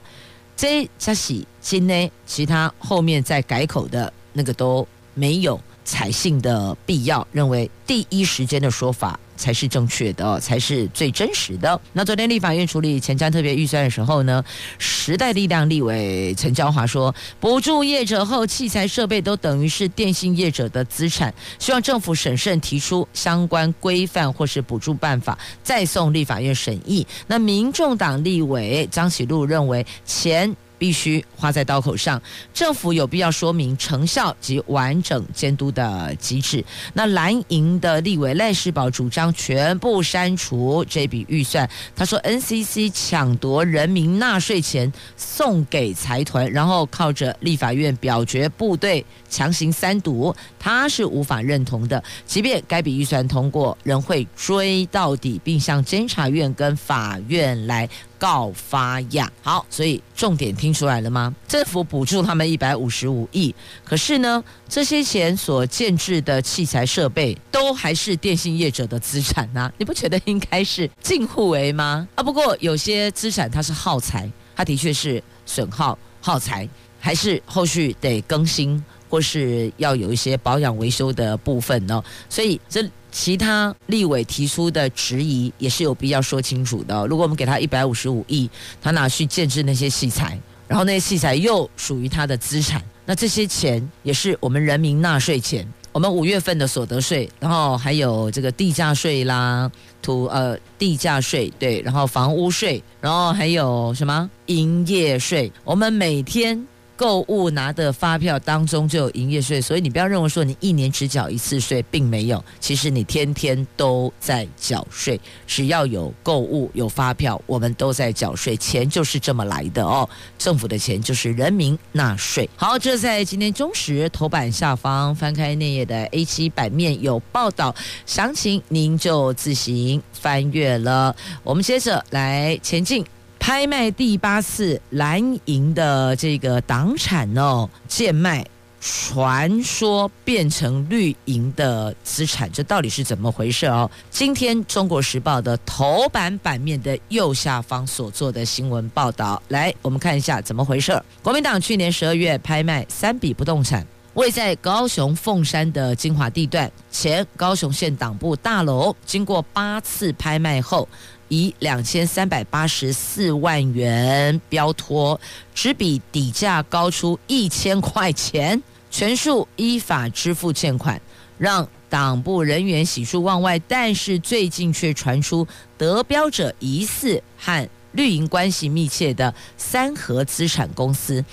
[0.56, 9.20] 这加喜今呢，其他后面再改口的那个都没有采信的必要，认为第一时间的说法。
[9.44, 11.78] 才是正确的，才是最真实的。
[11.92, 14.42] 那昨天立法院处理前瞻特别预算的时候呢，
[14.78, 27.06] 时代力量立委陈娇华说，补助业者后器材设备都等于是电信业者的资产，希望政府审慎提出相关规范或是补助办法，再送立法院审议。
[27.28, 30.56] 那民众党立委张启禄认为钱。
[30.84, 32.22] 必须花在刀口上，
[32.54, 36.62] 政府有必要说明成效及完整监督的机制。
[36.94, 41.70] 那蓝营的立委赖士葆主张全部删除这笔预算。
[41.96, 52.04] 他说，NCC 抢夺人民纳税钱送给财团，然后靠着立法院表决部队强行三读，他是无法认同的。
[52.26, 57.90] 即便该笔预算通过，仍会追到底，并向监察院跟法院来。
[58.18, 61.34] 告发呀，好，所以重点听出来了吗？
[61.48, 72.08] 政府补助他们一百五十五亿，可是呢，这些钱所建置的器材设备都还是电信业者的资产呐，你不觉得应该是近互为吗？
[72.16, 76.68] 啊，不过有些资产它是耗材，它的确是损耗耗材，
[77.00, 82.04] 还是后续得更新或是要有一些保养维修的部分呢？
[82.28, 82.84] 所以这。
[83.16, 87.06] 其他立委提出的质疑也是有必要说清楚的。
[87.06, 88.50] 如果我们给他一百五十五亿，
[88.82, 90.36] 他拿去建置那些器材，
[90.68, 95.64] 然后那些器材又属于他的资产，那这些钱也是我们人民纳税钱。
[95.92, 99.72] 我们五月份的所得税，然后还有这个地价税啦，
[100.02, 105.52] 土呃地价税对，然后房屋税，然后还有什么营业税？
[105.64, 115.20] 我们每天购物拿的发票当中就有营业税，所以你不要认为说你一年只缴一次税，并没有，其实你天天都在缴税。
[115.48, 120.08] 只要有购物有发票，我们都在缴税，钱就是这么来的哦。
[120.38, 122.50] 政府的钱就是人民纳税。
[122.56, 127.74] 好，这在今天中时头版下方翻开内页的 A7 版面有报道，
[128.06, 131.16] 详情您就自行翻阅了。
[131.44, 133.04] 我们接着来前进。
[133.46, 138.42] 拍卖第八次蓝营的这个党产哦，贱卖，
[138.80, 143.92] 传说变成绿营的资产，这到底是怎么回事哦？
[144.10, 150.98] 今天《中国时报》的头版版面的右下方所做的新闻报道，来，我们看一下怎么回事。
[151.22, 160.88] 国民党去年十二月拍卖三笔不动产，位在高雄凤山的精华地段，前高雄县党部大楼，经过八次拍卖后。
[161.34, 165.20] 以两千三百八十四万元标托，
[165.56, 171.02] 只比底价高出一千块钱，全数依法支付欠款，
[171.40, 173.58] 让党部人员喜出望外。
[173.68, 181.26] 但是最近却传出得标者疑似和绿营关系密切的三和资产公司，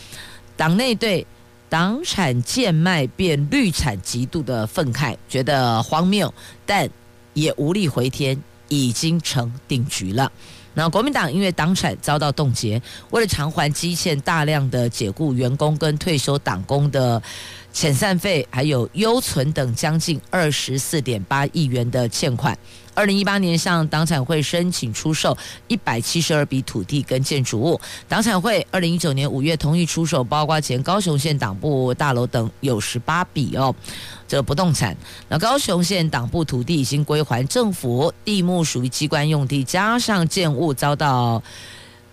[0.57, 1.27] 党内对
[1.69, 6.33] 党产贱卖变绿产极度的愤慨，觉得荒谬，
[6.65, 6.89] 但
[7.35, 8.43] 也无力回天。
[8.71, 10.33] 已经成定局了。
[10.73, 12.81] 那国民党因为党产遭到冻结，
[13.11, 17.21] 为了偿还基欠大量的解雇员工跟退休党工的
[17.75, 22.57] 遣散费，还有优存等将近二十四点八亿元的欠款。
[23.01, 25.35] 二零一八年向党产会申请出售
[25.69, 33.75] 一百七十二笔土地跟建筑物，党产会二零一九年五月同意出售，包括前高雄县党部大楼等有十八笔哦，
[34.29, 34.95] 这不动产。
[35.31, 41.43] 那高雄县党部土地已经归还政府，地目属于机关用地，加上建物遭到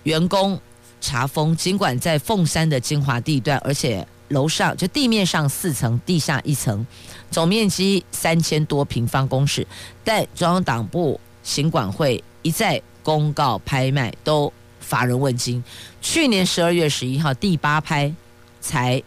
[0.03, 0.57] 员工
[1.01, 6.85] 查封，尽管在凤山的精华地段，而且楼上就地面上四层，地下一层。
[7.29, 9.65] 总面积三千多平方公尺，
[10.03, 15.63] 但中央党部行管会一再公告拍卖都乏人问津。
[16.01, 18.13] 去年十二月十一号第八拍
[18.61, 19.01] 才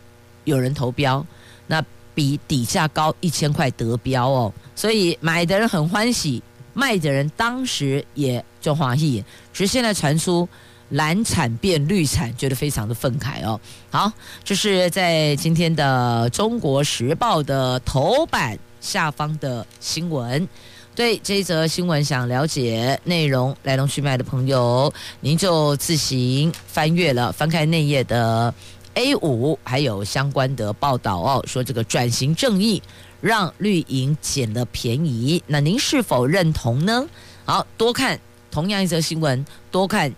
[0.44, 1.24] 有人投标，
[1.66, 1.82] 那
[2.14, 6.42] 比底价高一千块得标哦，所以买的人很欢喜，
[6.74, 10.48] 卖的人当时也就欢喜，只是现在传出。
[10.90, 13.60] 蓝产变绿产，觉得非常的愤慨哦。
[13.90, 14.12] 好，
[14.44, 20.48] 这是在今天的《中国时报》的头版下方的新闻。
[20.94, 28.52] 对这一则新闻想了解内容来龙去脉的朋友，您就自行翻阅了，翻开内页的
[28.94, 31.44] A 五，还有相关的报道哦。
[31.46, 32.82] 说这个转型正义
[33.20, 37.06] 让绿营捡了便宜，那您是否认同呢？
[37.44, 40.12] 好，多看同样一则新闻，多看。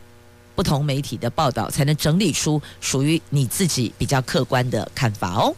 [0.54, 5.54] 不同媒体的报道，才能整理出属于你自己比较客观的看法哦。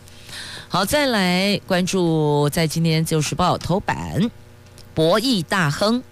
[0.69, 4.31] 好，再来关注在今天《自由时报》头版，
[4.93, 6.03] 博弈大亨，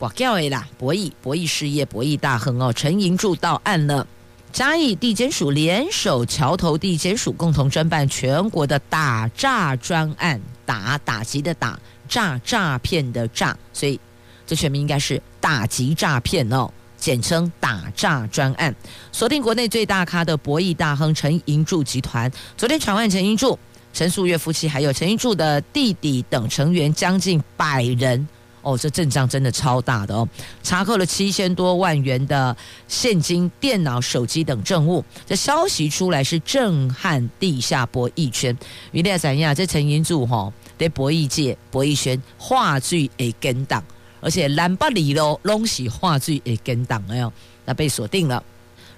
[0.00, 4.06] 哇，叫诶啦，博弈博弈事业，博弈大亨哦，陈银柱到案了。
[4.52, 14.00] 嘉义地检署联手桥头地检署，共同侦办全国的打诈专案，打打击的打，诈诈骗的诈，所以
[14.46, 16.70] 这全名应该是打击诈骗哦。
[16.96, 18.74] 简称打诈专案，
[19.12, 22.30] 锁定国内最大咖的博弈大亨陈银柱集团。
[22.56, 23.58] 昨天传唤陈银柱、
[23.92, 28.26] 陈素月夫妻，还有陈银柱的弟弟等成员将近百人。
[28.62, 30.28] 哦，这阵仗真的超大的哦！
[30.60, 32.56] 查扣了七千多万元的
[32.88, 35.04] 现金、电脑、手机等证物。
[35.24, 38.58] 这消息出来是震撼地下博弈圈。
[38.90, 39.54] 原来怎样？
[39.54, 43.84] 这陈银柱哈，在博弈界、博弈圈话剧诶跟档。
[44.20, 47.32] 而且蓝巴里喽，拢是话剧也跟档了哟，
[47.64, 48.42] 那被锁定了，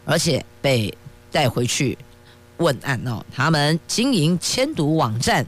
[0.04, 0.92] 而且被
[1.31, 1.98] 带回去
[2.59, 3.22] 问案哦。
[3.35, 5.44] 他们经营签赌网站，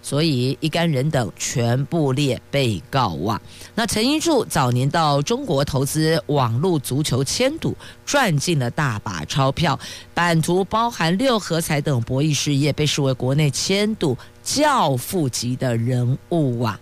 [0.00, 3.40] 所以一干人等全部列被告哇。
[3.74, 9.78] 那陈银柱早年到中国投资网络足球签赌，赚进了大把钞票，
[10.14, 16.80] 版图包含六合彩等博弈事业，被视为国内签赌教父级的人物啊。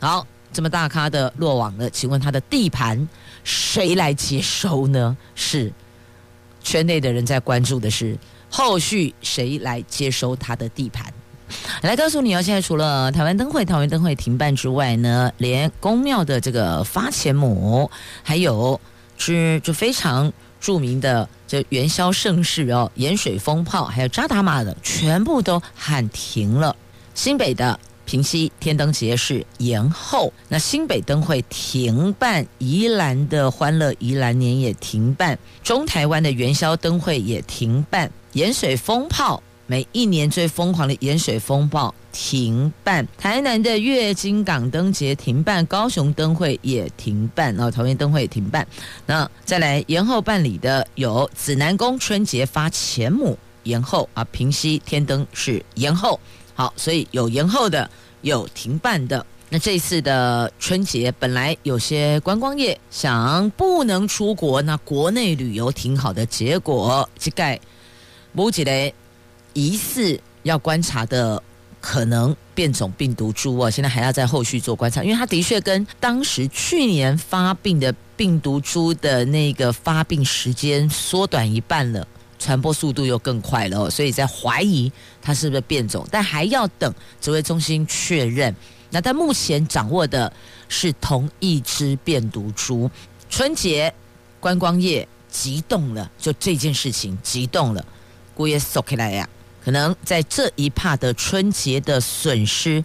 [0.00, 0.26] 好。
[0.54, 3.08] 这么大咖的落网了，请问他的地盘
[3.42, 5.14] 谁来接收呢？
[5.34, 5.72] 是
[6.62, 8.16] 圈内的人在关注的是
[8.48, 11.12] 后续谁来接收他的地盘？
[11.82, 17.90] 来告诉你哦，现在除了台湾灯会、桃园灯会停办之外呢，连宫庙的这个发钱母，
[18.22, 18.80] 还有
[19.18, 26.74] 是就非常著名的这元宵盛世哦，盐水风炮，还有扎打马的，全部都喊停了。
[27.12, 27.78] 新北的。
[28.04, 48.66] 平溪天灯节是延后，那新北灯会停办，宜兰的欢乐宜兰年也停办，中台湾的元宵灯会也停办，盐水风炮，每一年最疯狂的盐水风暴停办，台南的月津港灯节停办，高雄灯会也停办，哦，桃园灯会也停办。
[49.06, 56.20] 那再来延后办理的有紫南宫春节发钱母延后啊，平溪天灯是延后。
[56.54, 57.90] 好，所以有延后的，
[58.22, 59.24] 有停办的。
[59.50, 67.60] 那这次的春节本来有些观光业想不能出国，那国内旅游挺好的，结果这盖
[68.32, 68.94] 某几类。
[69.56, 71.40] 疑似要观察的
[71.80, 82.04] 可能变种病毒株哦，现在还要在后续做观察，因为它的确跟当时去年发病的病毒株的那个发病时间缩短一半了，
[82.38, 84.90] 传播速度又更快了，所以在怀疑
[85.22, 88.54] 它是不是变种，但还要等指挥中心确认。
[88.90, 90.32] 那但目前掌握的
[90.68, 92.90] 是同一只变毒株，
[93.28, 93.92] 春节
[94.38, 97.84] 观光业急动了，就这件事情急动了，
[98.34, 99.28] 姑爷说起来呀。
[99.64, 102.84] 可能在这一趴的春节的损失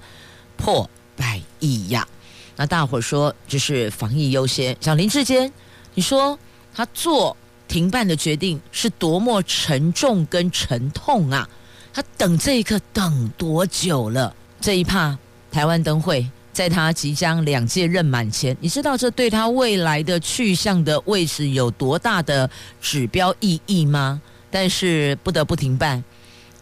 [0.56, 2.08] 破百亿呀！
[2.56, 5.52] 那大伙说就是防疫优先，像林志坚，
[5.94, 6.40] 你说
[6.74, 7.36] 他做
[7.70, 11.48] 停办的决定是多么沉重跟沉痛啊！
[11.94, 14.36] 他等这一刻等多久了？
[14.60, 15.18] 这一趴
[15.52, 22.50] 台湾灯会在他即将两届任满前，你知道这对他未来的去向的位置有多大的
[22.82, 24.22] 指标意义吗？
[24.52, 26.04] 但是不得不停办。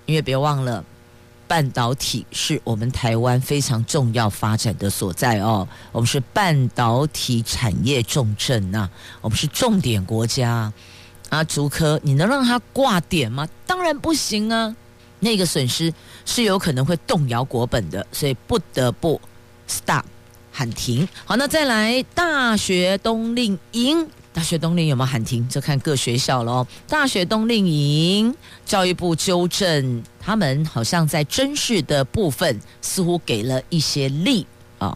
[0.06, 0.84] 因为别忘了，
[1.48, 5.68] 半导体是我们台湾非常重要发展的所在哦。
[5.92, 8.90] 我们是半导体产业重镇呐、啊，
[9.22, 10.72] 我们是重点国家。
[11.44, 13.48] 竹科，你能让它挂点吗？
[13.66, 14.76] 当然不行啊。
[15.20, 15.92] 那个损失
[16.26, 19.20] 是有可能会动摇国本的，所以不得不
[19.68, 20.04] stop
[20.52, 21.08] 喊停。
[21.26, 24.08] 好，那再来大学冬令营。
[24.32, 25.50] 大学冬令有没有喊停？
[25.50, 26.68] 就看各学校喽。
[26.88, 34.46] 大学冬令营，教育部纠正，他们好像在甄试的部分似乎给了一些力
[34.78, 34.96] 啊。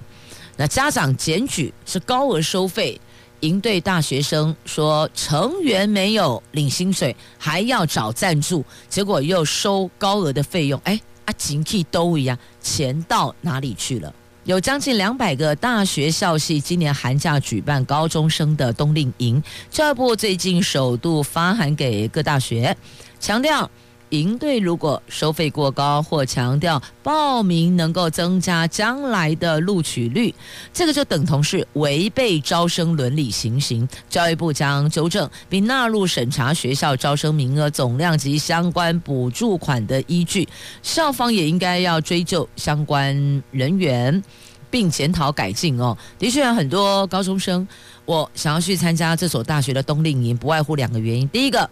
[0.56, 3.02] 那家长检举是高额收费，
[3.42, 10.80] 营队大学生说成员没有领薪水，还要找赞助，结果又收高额的费用。
[10.84, 14.14] 哎，啊，景气都一样，钱到哪里去了？
[14.44, 22.76] 有将近两百个大学校系今年寒假举办高中生的冬令营，教育部最近首度发函给各大学，
[23.20, 23.70] 强调
[24.12, 30.34] 营队如果收费过高，或强调报名能够增加将来的录取率，
[30.72, 33.86] 这个就等同是违背招生伦理行刑。
[34.10, 40.48] 教育部将纠正并纳入审查学校招生名额总量及相关补助款的依据，
[40.82, 44.24] 校方也应该要追究相关人员。
[44.70, 45.98] 并检讨改进哦。
[46.18, 47.68] 的确有很多高中生，
[48.06, 51.28] 我想要去参加这所大学的冬令营，不外乎两个原因。
[51.28, 51.70] 第一个，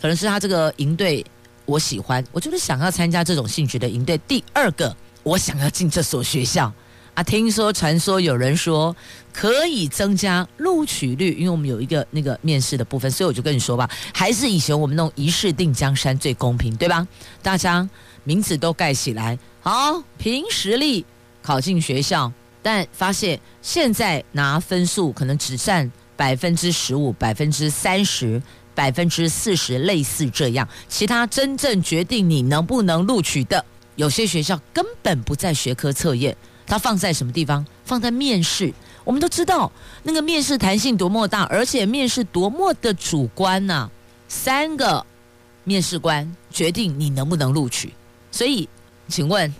[0.00, 1.26] 可能是他这个营队
[1.66, 4.16] 我喜欢，我就是想要参加这种兴趣的营队。
[4.26, 6.72] 第二个，我想要进这所学校
[7.14, 7.22] 啊。
[7.22, 8.94] 听说传说有人说
[9.32, 17.06] 可以增加录取率，因为我们有一个那个面试的部分，所以我就跟你说吧，还是以前我们那种一试定江山最公平，对吧？
[17.42, 17.88] 大家
[18.24, 21.04] 名字都盖起来，好，凭实力。
[21.42, 28.42] 考进学校，但发现现在拿分数可能只占百分之十五、百分之三十、
[28.76, 30.68] 百分之四十，类似这样。
[30.88, 33.64] 其他真正决定你能不能录取的，
[33.96, 37.66] 有些学校根本不在学科测验，它放在什么地方？
[37.84, 38.72] 放在面试。
[39.02, 39.72] 我们都知道
[40.04, 43.90] 那个面试弹性多么大，而且面试多么的主观呐、
[44.28, 45.04] 三个
[45.64, 47.92] 面试官决定你能不能录取，
[48.30, 48.68] 所以，
[49.08, 49.52] 请问。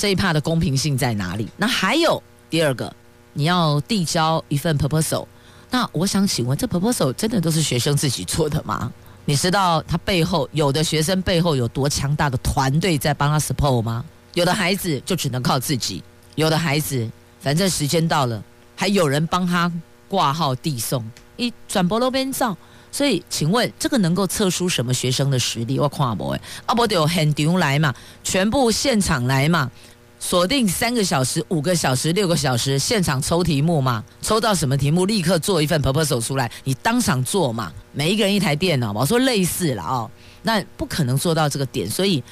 [0.00, 1.48] 这一趴的公平性在哪里？
[1.56, 2.94] 那还有第二个，
[3.32, 5.26] 你要递交一份 proposal，
[5.70, 8.92] 那我想请问，这 proposal 真的都是学生自己做的吗？
[9.24, 14.04] 你知道他背后有的学生背后有多强大的团队在帮他 support 吗？
[14.34, 16.02] 有的孩子就只能靠自己，
[16.34, 17.10] 有的孩子
[17.40, 18.42] 反正时间到了，
[18.74, 19.70] 还有人帮他
[20.08, 21.04] 挂号递送，
[21.36, 22.56] 一转播都边上。
[22.90, 25.78] 所以，请问这个能够测出什么学生的实力？
[25.78, 27.94] 我看不诶，阿伯得有现场来嘛，
[28.24, 29.70] 全部现场来嘛，
[30.18, 40.10] 锁定三个小时、五个小时、六个小时，现场抽题目嘛，抽到什么题目，立刻做一份 proposal 出来，你当场做嘛，每一个人一台电脑嘛，我说类似了哦，
[40.42, 42.22] 那不可能做到这个点，所以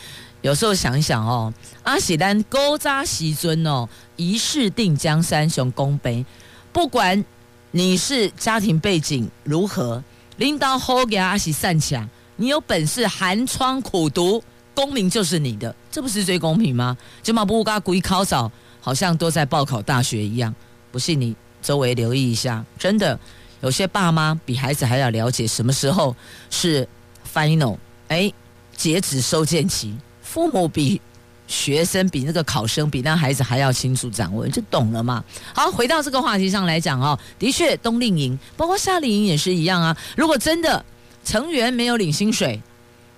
[0.42, 1.52] 有时候想一想哦，
[1.84, 6.24] 阿喜丹勾扎西尊哦，一试定江山雄功碑，
[6.72, 7.24] 不管
[7.70, 10.02] 你是家庭背景如何。
[10.38, 12.06] 领导好给阿喜善强，
[12.36, 14.44] 你有本事寒窗苦读，
[14.76, 16.94] 功名就是你的，这不是最公平吗？
[17.22, 20.54] 就嘛不嘎故意考早，好像都在报考大学一样。
[20.92, 23.18] 不信你周围留意一下，真的
[23.62, 26.14] 有些爸妈比孩子还要了解什么时候
[26.50, 26.86] 是
[27.32, 27.78] final。
[28.08, 28.30] 哎，
[28.76, 31.00] 截止收件期，父母比
[31.48, 35.24] 学生比那个考生比那孩子还要清楚掌握，就懂了嘛。
[35.54, 39.96] 好，回到这个话题上来讲哦，的确冬令营包括夏令营也是一样啊。
[40.16, 40.84] 如果真的
[41.24, 42.60] 成员没有领薪水，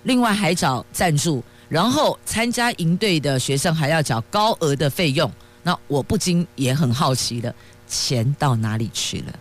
[0.04, 5.30] 另外还找赞助，然后参加营队的学生还要缴高额的费用，
[5.62, 7.54] 那我不禁也很好奇了，
[7.86, 9.38] 钱到哪里去了？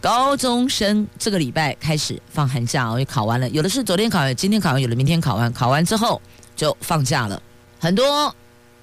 [0.00, 6.20] 高中生这个礼拜开始放寒假我，也考完了，有的是昨天考完，今天考完，有的明天考完，考完之后
[6.56, 7.40] 就放假了。
[7.78, 8.34] 很多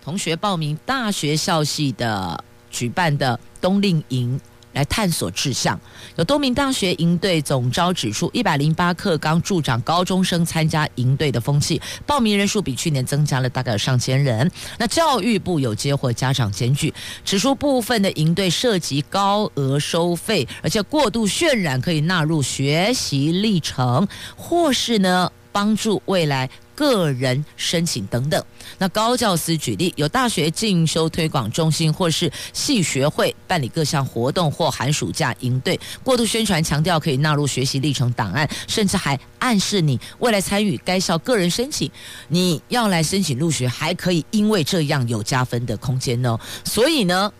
[0.03, 4.39] 同学报名大学校系的举办的冬令营。
[4.77, 5.79] 来探索志向，
[6.17, 14.49] 有多名大学营队总招指出，一百零八课纲助长高中生参加营队的风气，报名人数比去年增加了大概有上千人。
[14.77, 16.93] 那教育部有接获家长检举，
[17.25, 26.47] 指出部分的营队涉及高额收费，而且过度渲染可以纳入学习历程，或是呢帮助未来。
[26.77, 28.41] 个人申请等等。
[28.77, 41.89] 那高教司举例，有大学进修推广中心或是系学会办理各项活动或寒暑假营队，过度宣传强调可以纳入学习历程档案，甚至还暗示你未来参与该校个人申请，
[42.27, 46.39] 你要来申请入学，还可以因为这样有加分的空间哦。
[46.63, 47.33] 所以呢，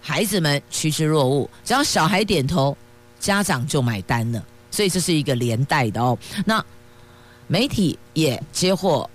[0.00, 2.76] 孩子们趋之若鹜，只要小孩点头，
[3.20, 4.44] 家长就买单了。
[4.72, 6.18] 所以这是一个连带的哦。
[6.44, 6.64] 那。
[7.46, 9.08] 媒体也接获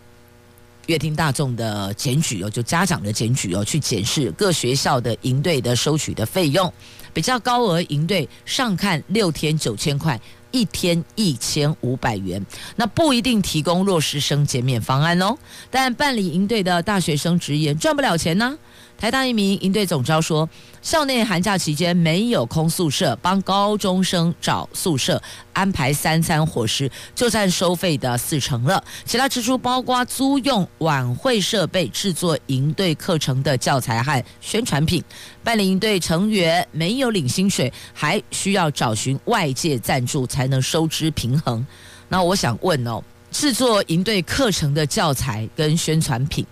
[0.87, 6.71] 阅听大众的检举哦，就家长的检举哦，去检视各学校的营队的收取的费用，
[7.13, 10.19] 比较高额营队上看六天九千块，
[10.51, 12.43] 一天一千五百元，
[12.75, 15.37] 那不一定提供弱势生减免方案哦，
[15.69, 18.57] 但办理营队的大学生直言赚不了钱呢。
[19.01, 20.47] 台大一名营队总召说，
[20.79, 25.19] 校内寒假期间没有空宿舍，帮高中生找宿舍，
[25.53, 28.83] 安排三餐伙食，就占收费的四成了。
[29.03, 35.03] 其他支出包括租用晚会设备、制作营队课程的教材和宣传品。
[35.43, 41.65] 办理营队成员没有领薪水，还需要找寻外界赞助才能收支平衡。
[42.07, 46.45] 那我想问哦，制作营队课程的教材跟宣传品，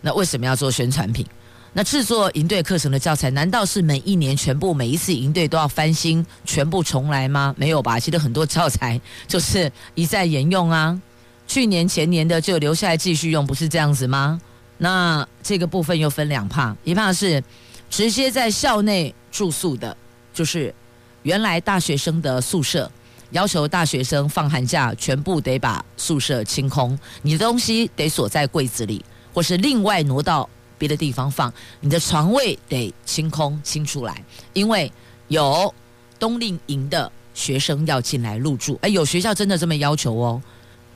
[0.00, 1.26] 那为什么要做宣传品？
[1.74, 7.54] 那制作营队课程的教材，难道是每一年全部每一次营队都要翻新，全部重来吗？
[7.56, 11.00] 没有吧，其实很多教材就是一再沿用啊。
[11.46, 14.40] 去年前年的就留下来继续用，不是这样子吗？
[14.78, 17.42] 那这个部分又分两趴，一趴是
[17.88, 19.96] 直接在校内住宿的，
[20.32, 20.74] 就是
[21.22, 22.90] 原来大学生的宿舍，
[23.30, 30.48] 要求大学生放寒假全部得把宿舍清空，你的东西得锁在柜子里，或是另外挪到。
[30.78, 34.90] 别的地方放，你的床位得清空清出来，因为
[35.26, 35.74] 有
[36.18, 38.78] 冬令营的学生要进来入住。
[38.82, 40.42] 哎，有学校真的这么要求哦，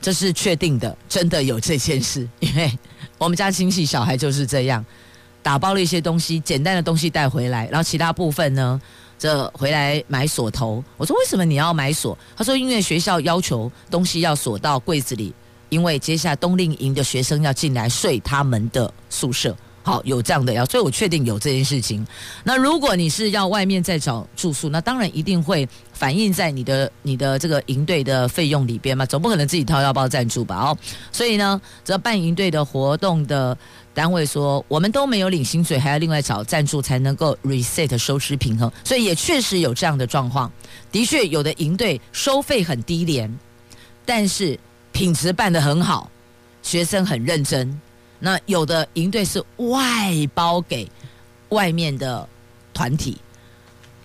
[0.01, 2.27] 这是确定的，真的有这件事。
[2.41, 2.73] 因为
[3.19, 4.85] 我们家亲戚小孩就是这样，
[5.43, 8.81] 打包了一些东西，简单的东西带回来，然后其他部分呢，
[9.19, 10.83] 这回来买锁头。
[10.97, 12.17] 我说为什么你要买锁？
[12.37, 15.33] 他说因为学校要求东西要锁到柜子里，
[15.69, 19.57] 因为接下来冬令营的学生要进来睡他们的宿舍。
[19.85, 22.07] 好，有这样的要，所以我确定有这件事情。
[22.45, 30.57] 那如果你是要外面再找住宿，那当然一定会反映在你的你的这个营队的费用里边嘛，总不可能自己掏腰包赞助吧？
[30.57, 30.79] 哦，
[31.11, 33.57] 所以呢，这办营队的活动的
[33.93, 40.51] 单位说，我们都没有领薪水，还要另外找赞助才能够 reset 收支平衡，所以也确实有这样的状况。
[40.93, 43.33] 的确，有的营队收费很低廉，
[44.05, 44.57] 但是
[44.93, 46.09] 品质办得很好，
[46.63, 47.81] 学生很认真。
[48.25, 50.89] 那有的营队是外包给
[51.49, 52.27] 外面的
[52.73, 53.19] 团体，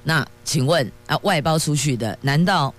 [0.01, 2.73] 那请问啊，外包出去的，难道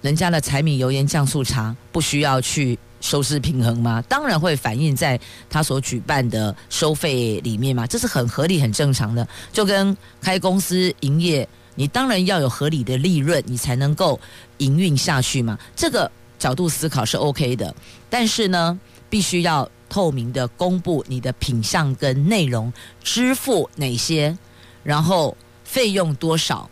[0.00, 4.00] 人家的柴米油盐酱醋茶不需要去收支平衡吗？
[4.08, 5.18] 当然会反映在
[5.50, 9.26] 他所举办的收费里面嘛，这是很合理、很正常的。
[9.52, 14.20] 就跟开公司营业，你当然要有合理的利润，你才能够
[14.58, 15.58] 营运下去嘛。
[15.74, 16.08] 这个
[16.38, 17.74] 角度思考是 OK 的，
[18.08, 18.78] 但是呢，
[19.10, 19.68] 必须要。
[19.88, 22.72] 透明的公布你的品项跟内容，
[23.02, 24.36] 支付哪些，
[24.82, 26.68] 然后费用多少。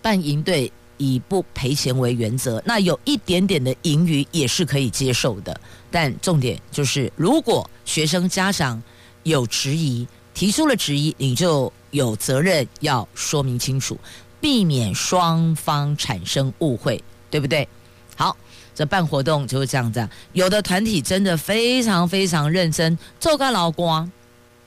[0.00, 5.60] 办营队以不赔钱为原则，那有一点点的盈余也是可以接受的。
[5.90, 8.82] 但重点就是，如果学生家长
[9.22, 13.98] 有质疑，提出了质疑，你就有责任要说明清楚，
[14.40, 17.68] 避免双方产生误会，对不对？
[18.16, 18.36] 好。
[18.74, 24.10] 这办活动就是这样子，有的团体真的非常非常认真，做个老光；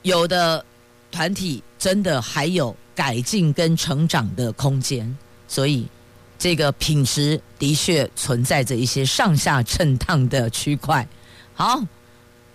[0.02, 0.64] 有的
[1.10, 5.16] 团体真的还有改进跟成长的空间。
[5.48, 5.88] 所以，
[6.38, 11.06] 这个品质的确存在着一些上下震荡的区块。
[11.54, 11.82] 好，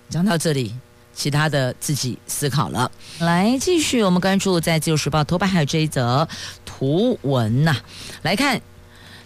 [0.09, 0.73] 讲到这里，
[1.13, 2.89] 其他的自己思考了。
[3.19, 6.25] 来，继续我们关注在《自由时报》头版还有这一则
[6.63, 7.75] 图文呐、
[8.21, 8.61] 来看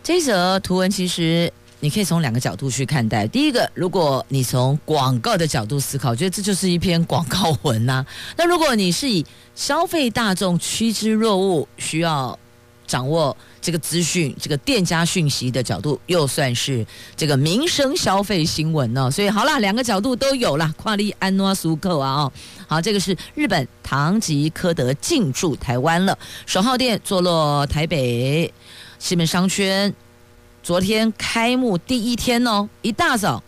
[0.02, 1.54] 这一则图文，其实。
[1.80, 3.28] 你可以从两个角度去看待。
[3.28, 8.06] 第一个，如果你从广告的角度思考，觉得这就是一篇广告文呐、
[8.38, 12.38] 那如果你是以消费大众趋之若鹜，需要
[12.88, 20.74] 掌握这个资讯、这个店家讯息的角度，又算是这个民生消费新闻呢、所以好啦，两个角度都有啦。
[20.78, 22.32] 跨利安诺苏克啊，
[22.68, 28.52] 好，这个是日本唐吉诃德进驻台湾了，首号店坐落台北
[28.98, 29.94] 西门商圈。
[30.66, 33.44] 昨天开幕第一天哦，一大早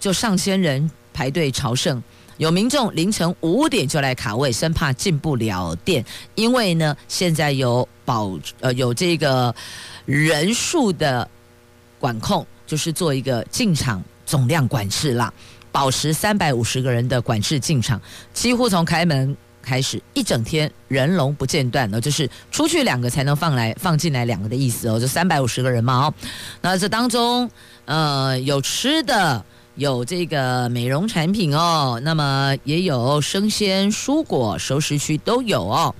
[0.00, 2.02] 就上千人排队朝圣，
[2.38, 6.02] 有民众凌晨五点就来卡位，生怕进不了店，
[6.34, 9.54] 因为呢现在有保呃有这个
[10.06, 11.28] 人数的
[12.00, 15.30] 管控，就是做一个进场总量管制啦，
[15.70, 18.00] 保持三百五十个人的管制进场，
[18.32, 19.36] 几乎从开门。
[19.62, 26.14] 开始一整天人龙不间断，就是出去两个才能放来放进来两个的意思哦，就三百五十个人嘛哦。
[26.60, 27.50] 那这当中，
[27.84, 29.44] 呃，有吃的，
[29.76, 35.94] 有这个美容产品哦，那么也有生鲜蔬果、熟食区都有哦。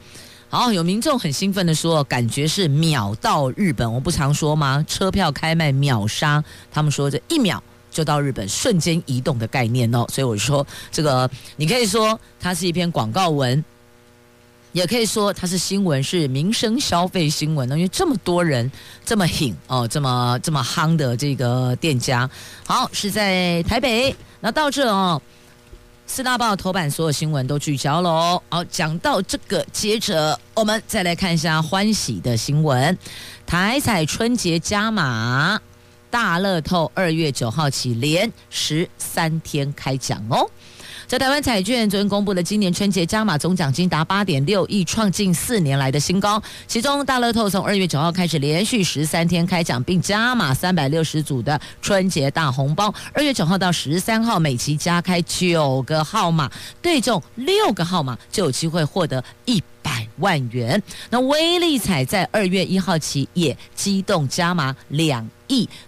[0.48, 3.90] 好，有民众很兴奋的说，感觉是秒到日本。
[3.90, 4.84] 我不常说吗？
[4.86, 7.62] 车票开卖秒杀，他们说这一秒。
[7.92, 13.62] 就到日本瞬间移动的概念哦，所以我说这个，你可以说它是一篇广告文，
[14.72, 17.76] 也可以说它是新闻，是民生消费新闻呢。
[17.76, 18.70] 因为这么多人
[19.04, 22.28] 这么狠哦，这么这么夯的这个店家，
[22.64, 24.16] 好是在台北。
[24.40, 25.20] 那到这哦，
[26.06, 28.42] 四大报头版所有新闻都聚焦了哦。
[28.48, 32.96] 好，讲到这个，接着我们再来看一下欢喜的新闻，
[33.46, 35.60] 台彩春节加码。
[36.12, 40.46] 大乐透二月九号起连十三天开奖哦！
[41.06, 46.40] 在台湾彩券昨天公布的今年春节加码总奖金达八点六亿，创近四年来的新高。
[46.66, 52.92] 其中大乐透从二月九号开始连续十三天开奖，并加码三百六十组的春节大红包。
[53.14, 56.50] 二月九号到十三号，每期加开九个号码，
[56.82, 60.82] 对中六个号码就有机会获得一百万元。
[61.08, 65.26] 那威力彩在二月一号起也机动加码两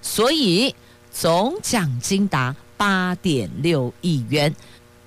[0.02, 0.74] 所以
[1.12, 4.54] 总奖金达八点六亿元。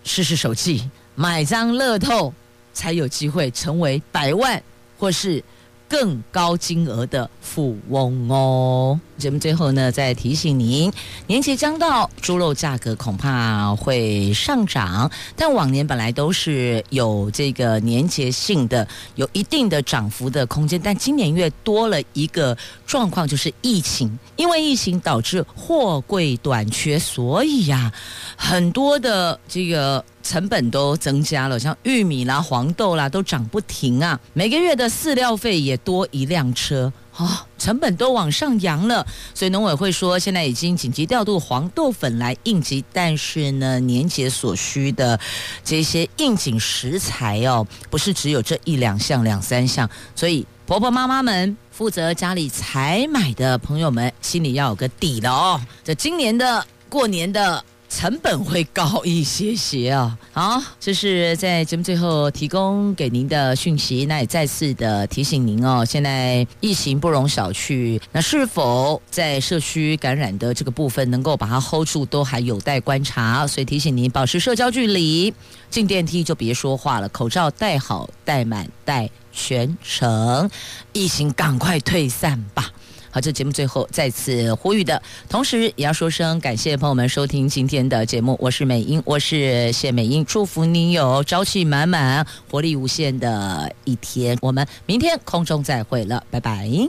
[0.03, 2.33] 试试手气，买张乐透
[2.73, 4.63] 才有机会成为百万
[4.97, 5.43] 或是
[5.89, 8.99] 更高金额的富翁哦。
[9.17, 10.91] 节目最后呢，再提醒您，
[11.25, 15.09] 年节将到，猪肉价格恐怕会上涨。
[15.35, 20.79] 但往年本来都是有这个年节性的，有一定的涨幅的空间。
[20.79, 27.91] 但今年越多了一个状况，就是疫情，因为疫情导致货柜短缺，所以呀、
[28.35, 34.19] 很多的这个成本都增加了，像玉米啦、黄豆啦都涨不停啊。
[34.33, 36.91] 每个月的饲料费也多一辆车。
[37.15, 39.03] 哦，成本都往上扬了，
[39.33, 45.19] 所以农委会说现在已经紧急调度黄豆粉来应急，但是呢，年节所需的
[45.63, 57.63] 这些应景食材哦，不是只有这一两项、两三项，所以婆婆妈妈们负责家里采买的朋友们心里要有个底了哦，这今年的过年的。
[57.89, 75.33] 成本会高一些些啊，好，这是在节目最后提供给您的讯息，那也再次的提醒您哦，现在疫情不容小觑，那是否在社区感染的这个部分能够把它 hold 住，都还有待观察，所以提醒您保持社交距离，
[75.69, 80.49] 进电梯就别说话了，口罩戴好、戴满、戴全程，
[80.91, 82.69] 疫情赶快退散吧。
[83.17, 88.37] 好，这节目最后再次呼吁的同时，也要说声感谢朋友们收听今天的节目。
[88.39, 94.37] 我是美英，我是谢美英，祝福你有朝气满满、活力无限的一天。
[94.39, 96.87] 我们明天空中再会了，拜拜。